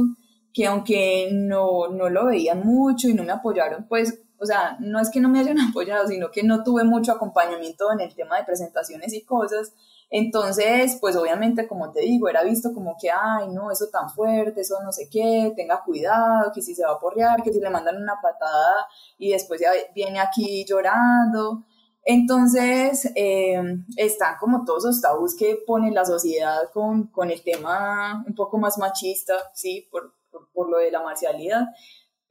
que 0.54 0.66
aunque 0.66 1.30
no, 1.34 1.90
no 1.90 2.08
lo 2.08 2.28
veían 2.28 2.66
mucho 2.66 3.10
y 3.10 3.14
no 3.14 3.26
me 3.26 3.34
apoyaron, 3.34 3.86
pues 3.90 4.18
o 4.44 4.46
sea, 4.46 4.78
no 4.80 5.00
es 5.00 5.10
que 5.10 5.20
no 5.20 5.30
me 5.30 5.40
hayan 5.40 5.60
apoyado, 5.70 6.08
sino 6.08 6.30
que 6.30 6.44
no 6.44 6.64
tuve 6.64 6.84
mucho 6.84 7.14
acompañamiento 7.14 7.92
en 7.92 8.02
el 8.02 8.14
tema 8.14 8.38
de 8.38 8.44
presentaciones 8.44 9.14
y 9.14 9.24
cosas. 9.24 9.74
Entonces, 10.10 10.98
pues 11.02 11.16
obviamente, 11.16 11.68
como 11.68 11.92
te 11.92 12.02
digo, 12.02 12.30
era 12.30 12.44
visto 12.44 12.72
como 12.74 12.96
que, 13.02 13.10
ay, 13.10 13.48
no, 13.50 13.72
eso 13.72 13.88
tan 13.92 14.12
fuerte, 14.12 14.62
eso 14.62 14.76
no 14.84 14.92
sé 14.92 15.10
qué, 15.10 15.52
tenga 15.56 15.82
cuidado, 15.84 16.52
que 16.54 16.62
si 16.62 16.76
se 16.76 16.86
va 16.86 16.92
a 16.92 17.00
porrear, 17.00 17.42
que 17.42 17.52
si 17.52 17.60
le 17.60 17.70
mandan 17.72 18.00
una 18.00 18.22
patada 18.22 18.88
y 19.18 19.32
después 19.32 19.60
ya 19.60 19.72
viene 19.96 20.20
aquí 20.20 20.66
llorando. 20.66 21.64
Entonces, 22.06 23.12
eh, 23.16 23.60
están 23.96 24.36
como 24.40 24.66
todos 24.66 24.84
los 24.84 25.02
tabús 25.02 25.36
que 25.36 25.58
pone 25.66 25.90
la 25.90 26.06
sociedad 26.06 26.70
con, 26.74 27.08
con 27.08 27.32
el 27.32 27.42
tema 27.42 28.24
un 28.28 28.36
poco 28.36 28.58
más 28.58 28.78
machista, 28.78 29.34
¿sí? 29.54 29.88
Por, 29.90 30.14
por, 30.30 30.50
por 30.52 30.70
lo 30.70 30.78
de 30.78 30.92
la 30.92 31.02
marcialidad. 31.02 31.70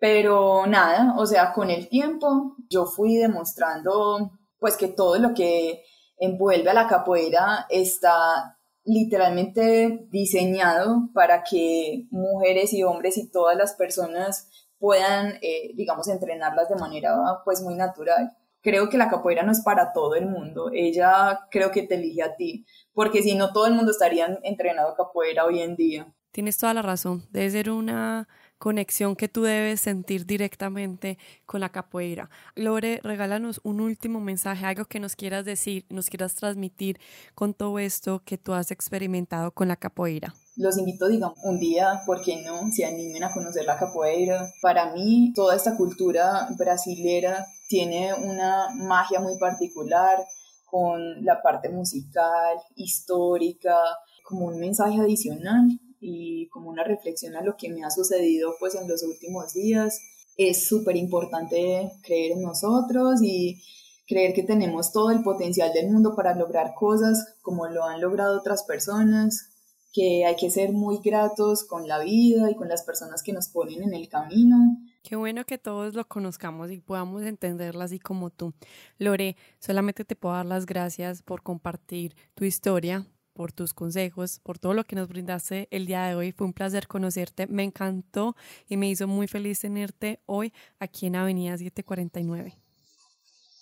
Pero 0.02 0.66
nada, 0.66 1.14
o 1.16 1.24
sea, 1.26 1.52
con 1.52 1.70
el 1.70 1.88
tiempo 1.88 2.56
yo 2.68 2.86
fui 2.86 3.18
demostrando 3.18 4.32
pues 4.58 4.76
que 4.76 4.88
todo 4.88 5.16
lo 5.16 5.32
que 5.32 5.84
envuelve 6.18 6.70
a 6.70 6.74
la 6.74 6.88
capoeira 6.88 7.66
está 7.70 8.58
literalmente 8.82 10.08
diseñado 10.10 11.08
para 11.14 11.44
que 11.44 12.08
mujeres 12.10 12.72
y 12.72 12.82
hombres 12.82 13.16
y 13.16 13.30
todas 13.30 13.56
las 13.56 13.74
personas 13.74 14.48
puedan, 14.80 15.34
eh, 15.40 15.70
digamos, 15.76 16.08
entrenarlas 16.08 16.68
de 16.68 16.74
manera 16.74 17.16
pues 17.44 17.62
muy 17.62 17.76
natural. 17.76 18.36
Creo 18.60 18.88
que 18.88 18.98
la 18.98 19.08
capoeira 19.08 19.44
no 19.44 19.52
es 19.52 19.60
para 19.60 19.92
todo 19.92 20.16
el 20.16 20.26
mundo, 20.26 20.72
ella 20.74 21.46
creo 21.48 21.70
que 21.70 21.82
te 21.82 21.94
elige 21.94 22.24
a 22.24 22.34
ti, 22.34 22.66
porque 22.92 23.22
si 23.22 23.36
no 23.36 23.52
todo 23.52 23.66
el 23.66 23.74
mundo 23.74 23.92
estaría 23.92 24.36
entrenado 24.42 24.96
capoeira 24.96 25.44
hoy 25.44 25.60
en 25.60 25.76
día. 25.76 26.12
Tienes 26.32 26.58
toda 26.58 26.74
la 26.74 26.82
razón, 26.82 27.28
debe 27.30 27.50
ser 27.50 27.70
una 27.70 28.26
conexión 28.62 29.16
que 29.16 29.26
tú 29.26 29.42
debes 29.42 29.80
sentir 29.80 30.24
directamente 30.24 31.18
con 31.46 31.60
la 31.60 31.70
capoeira. 31.70 32.30
Lore, 32.54 33.00
regálanos 33.02 33.60
un 33.64 33.80
último 33.80 34.20
mensaje, 34.20 34.64
algo 34.64 34.84
que 34.84 35.00
nos 35.00 35.16
quieras 35.16 35.44
decir, 35.44 35.84
nos 35.88 36.08
quieras 36.08 36.36
transmitir 36.36 37.00
con 37.34 37.54
todo 37.54 37.80
esto 37.80 38.22
que 38.24 38.38
tú 38.38 38.52
has 38.52 38.70
experimentado 38.70 39.50
con 39.50 39.66
la 39.66 39.74
capoeira. 39.74 40.32
Los 40.54 40.78
invito, 40.78 41.08
digamos, 41.08 41.40
un 41.42 41.58
día, 41.58 42.02
¿por 42.06 42.22
qué 42.22 42.44
no? 42.44 42.70
Se 42.70 42.84
animen 42.84 43.24
a 43.24 43.32
conocer 43.32 43.64
la 43.64 43.76
capoeira. 43.76 44.48
Para 44.62 44.92
mí, 44.92 45.32
toda 45.34 45.56
esta 45.56 45.76
cultura 45.76 46.46
brasilera 46.56 47.44
tiene 47.68 48.14
una 48.14 48.68
magia 48.76 49.18
muy 49.18 49.36
particular 49.40 50.18
con 50.66 51.24
la 51.24 51.42
parte 51.42 51.68
musical, 51.68 52.58
histórica, 52.76 53.76
como 54.22 54.46
un 54.46 54.60
mensaje 54.60 55.00
adicional 55.00 55.80
y 56.02 56.48
como 56.48 56.68
una 56.68 56.82
reflexión 56.82 57.36
a 57.36 57.42
lo 57.42 57.56
que 57.56 57.70
me 57.70 57.84
ha 57.84 57.90
sucedido 57.90 58.56
pues 58.58 58.74
en 58.74 58.88
los 58.88 59.02
últimos 59.04 59.54
días. 59.54 60.00
Es 60.36 60.66
súper 60.66 60.96
importante 60.96 61.92
creer 62.02 62.32
en 62.32 62.42
nosotros 62.42 63.22
y 63.22 63.62
creer 64.06 64.34
que 64.34 64.42
tenemos 64.42 64.92
todo 64.92 65.10
el 65.10 65.22
potencial 65.22 65.72
del 65.72 65.90
mundo 65.90 66.14
para 66.16 66.34
lograr 66.34 66.74
cosas 66.74 67.36
como 67.40 67.68
lo 67.68 67.84
han 67.84 68.00
logrado 68.00 68.38
otras 68.38 68.64
personas, 68.64 69.50
que 69.92 70.24
hay 70.24 70.36
que 70.36 70.50
ser 70.50 70.72
muy 70.72 70.98
gratos 71.04 71.64
con 71.64 71.86
la 71.86 72.00
vida 72.00 72.50
y 72.50 72.56
con 72.56 72.68
las 72.68 72.82
personas 72.82 73.22
que 73.22 73.32
nos 73.32 73.48
ponen 73.48 73.82
en 73.82 73.94
el 73.94 74.08
camino. 74.08 74.56
Qué 75.02 75.16
bueno 75.16 75.44
que 75.44 75.58
todos 75.58 75.94
lo 75.94 76.06
conozcamos 76.06 76.70
y 76.70 76.80
podamos 76.80 77.22
entenderla 77.22 77.84
así 77.84 77.98
como 77.98 78.30
tú. 78.30 78.54
Lore, 78.98 79.36
solamente 79.60 80.04
te 80.04 80.16
puedo 80.16 80.34
dar 80.34 80.46
las 80.46 80.66
gracias 80.66 81.22
por 81.22 81.42
compartir 81.42 82.16
tu 82.34 82.44
historia, 82.44 83.06
por 83.32 83.52
tus 83.52 83.74
consejos, 83.74 84.40
por 84.42 84.58
todo 84.58 84.74
lo 84.74 84.84
que 84.84 84.96
nos 84.96 85.08
brindaste 85.08 85.68
el 85.70 85.86
día 85.86 86.04
de 86.04 86.14
hoy. 86.14 86.32
Fue 86.32 86.46
un 86.46 86.52
placer 86.52 86.86
conocerte, 86.86 87.46
me 87.46 87.64
encantó 87.64 88.36
y 88.68 88.76
me 88.76 88.88
hizo 88.88 89.06
muy 89.06 89.28
feliz 89.28 89.60
tenerte 89.60 90.20
hoy 90.26 90.52
aquí 90.78 91.06
en 91.06 91.16
Avenida 91.16 91.56
749. 91.56 92.56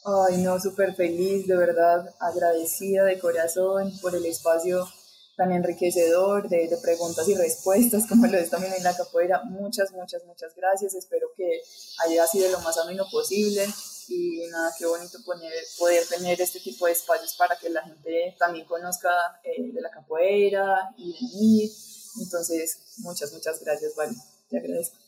Ay, 0.04 0.38
no, 0.38 0.58
súper 0.58 0.94
feliz, 0.94 1.46
de 1.46 1.56
verdad, 1.56 2.14
agradecida 2.20 3.04
de 3.04 3.18
corazón 3.18 3.92
por 4.00 4.14
el 4.14 4.24
espacio 4.24 4.88
tan 5.36 5.52
enriquecedor 5.52 6.48
de, 6.48 6.68
preguntas 6.82 7.26
y 7.28 7.34
respuestas, 7.34 8.06
como 8.06 8.26
lo 8.26 8.36
es 8.36 8.50
también 8.50 8.74
en 8.74 8.84
la 8.84 8.96
capoeira. 8.96 9.42
Muchas, 9.44 9.92
muchas, 9.92 10.24
muchas 10.24 10.54
gracias. 10.54 10.94
Espero 10.94 11.28
que 11.36 11.62
haya 12.04 12.26
sido 12.26 12.50
lo 12.50 12.60
más 12.60 12.76
ameno 12.78 13.06
posible 13.10 13.66
y 14.10 14.46
nada, 14.48 14.74
qué 14.76 14.86
bonito 14.86 15.18
poner, 15.24 15.52
poder 15.78 16.04
tener 16.06 16.40
este 16.40 16.58
tipo 16.60 16.86
de 16.86 16.92
espacios 16.92 17.34
para 17.34 17.56
que 17.56 17.70
la 17.70 17.82
gente 17.82 18.34
también 18.38 18.66
conozca 18.66 19.10
eh, 19.44 19.72
de 19.72 19.80
la 19.80 19.90
capoeira 19.90 20.92
y 20.96 21.12
de 21.12 21.38
mí. 21.38 21.72
Entonces, 22.20 22.78
muchas, 22.98 23.32
muchas 23.32 23.60
gracias, 23.60 23.94
Vale. 23.94 24.16
Te 24.48 24.58
agradezco. 24.58 24.99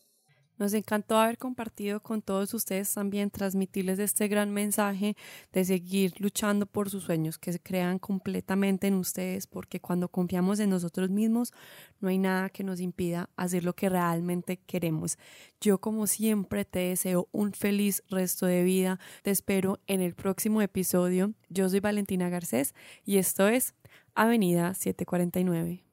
Nos 0.62 0.75
encantó 0.75 1.18
haber 1.18 1.38
compartido 1.38 1.98
con 1.98 2.22
todos 2.22 2.55
ustedes 2.55 2.94
también, 2.94 3.33
transmitirles 3.33 3.98
este 3.98 4.29
gran 4.29 4.53
mensaje 4.53 5.16
de 5.53 5.64
seguir 5.64 6.14
luchando 6.20 6.66
por 6.66 6.88
sus 6.88 7.03
sueños, 7.03 7.37
que 7.37 7.53
se 7.53 7.59
crean 7.59 7.98
completamente 7.98 8.87
en 8.87 8.94
ustedes, 8.94 9.48
porque 9.48 9.81
cuando 9.81 10.09
confiamos 10.09 10.61
en 10.61 10.70
nosotros 10.70 11.11
mismos, 11.11 11.53
no 11.98 12.07
hay 12.07 12.18
nada 12.18 12.48
que 12.48 12.62
nos 12.62 12.79
impida 12.79 13.29
hacer 13.35 13.64
lo 13.64 13.75
que 13.75 13.88
realmente 13.88 14.57
queremos. 14.57 15.18
Yo 15.61 15.79
como 15.79 16.07
siempre 16.07 16.64
te 16.64 16.79
deseo 16.79 17.29
un 17.33 17.53
feliz 17.55 18.05
resto 18.09 18.46
de 18.46 18.62
vida. 18.62 19.01
Te 19.25 19.33
espero 19.33 19.81
en 19.88 20.01
el 20.01 20.14
próximo 20.14 20.62
episodio. 20.62 21.33
Yo 21.48 21.68
soy 21.68 21.81
Valentina 21.81 22.29
Garcés 22.29 22.72
y 23.05 23.16
esto 23.16 23.48
es 23.48 23.75
Avenida 24.14 24.75
749. 24.75 25.91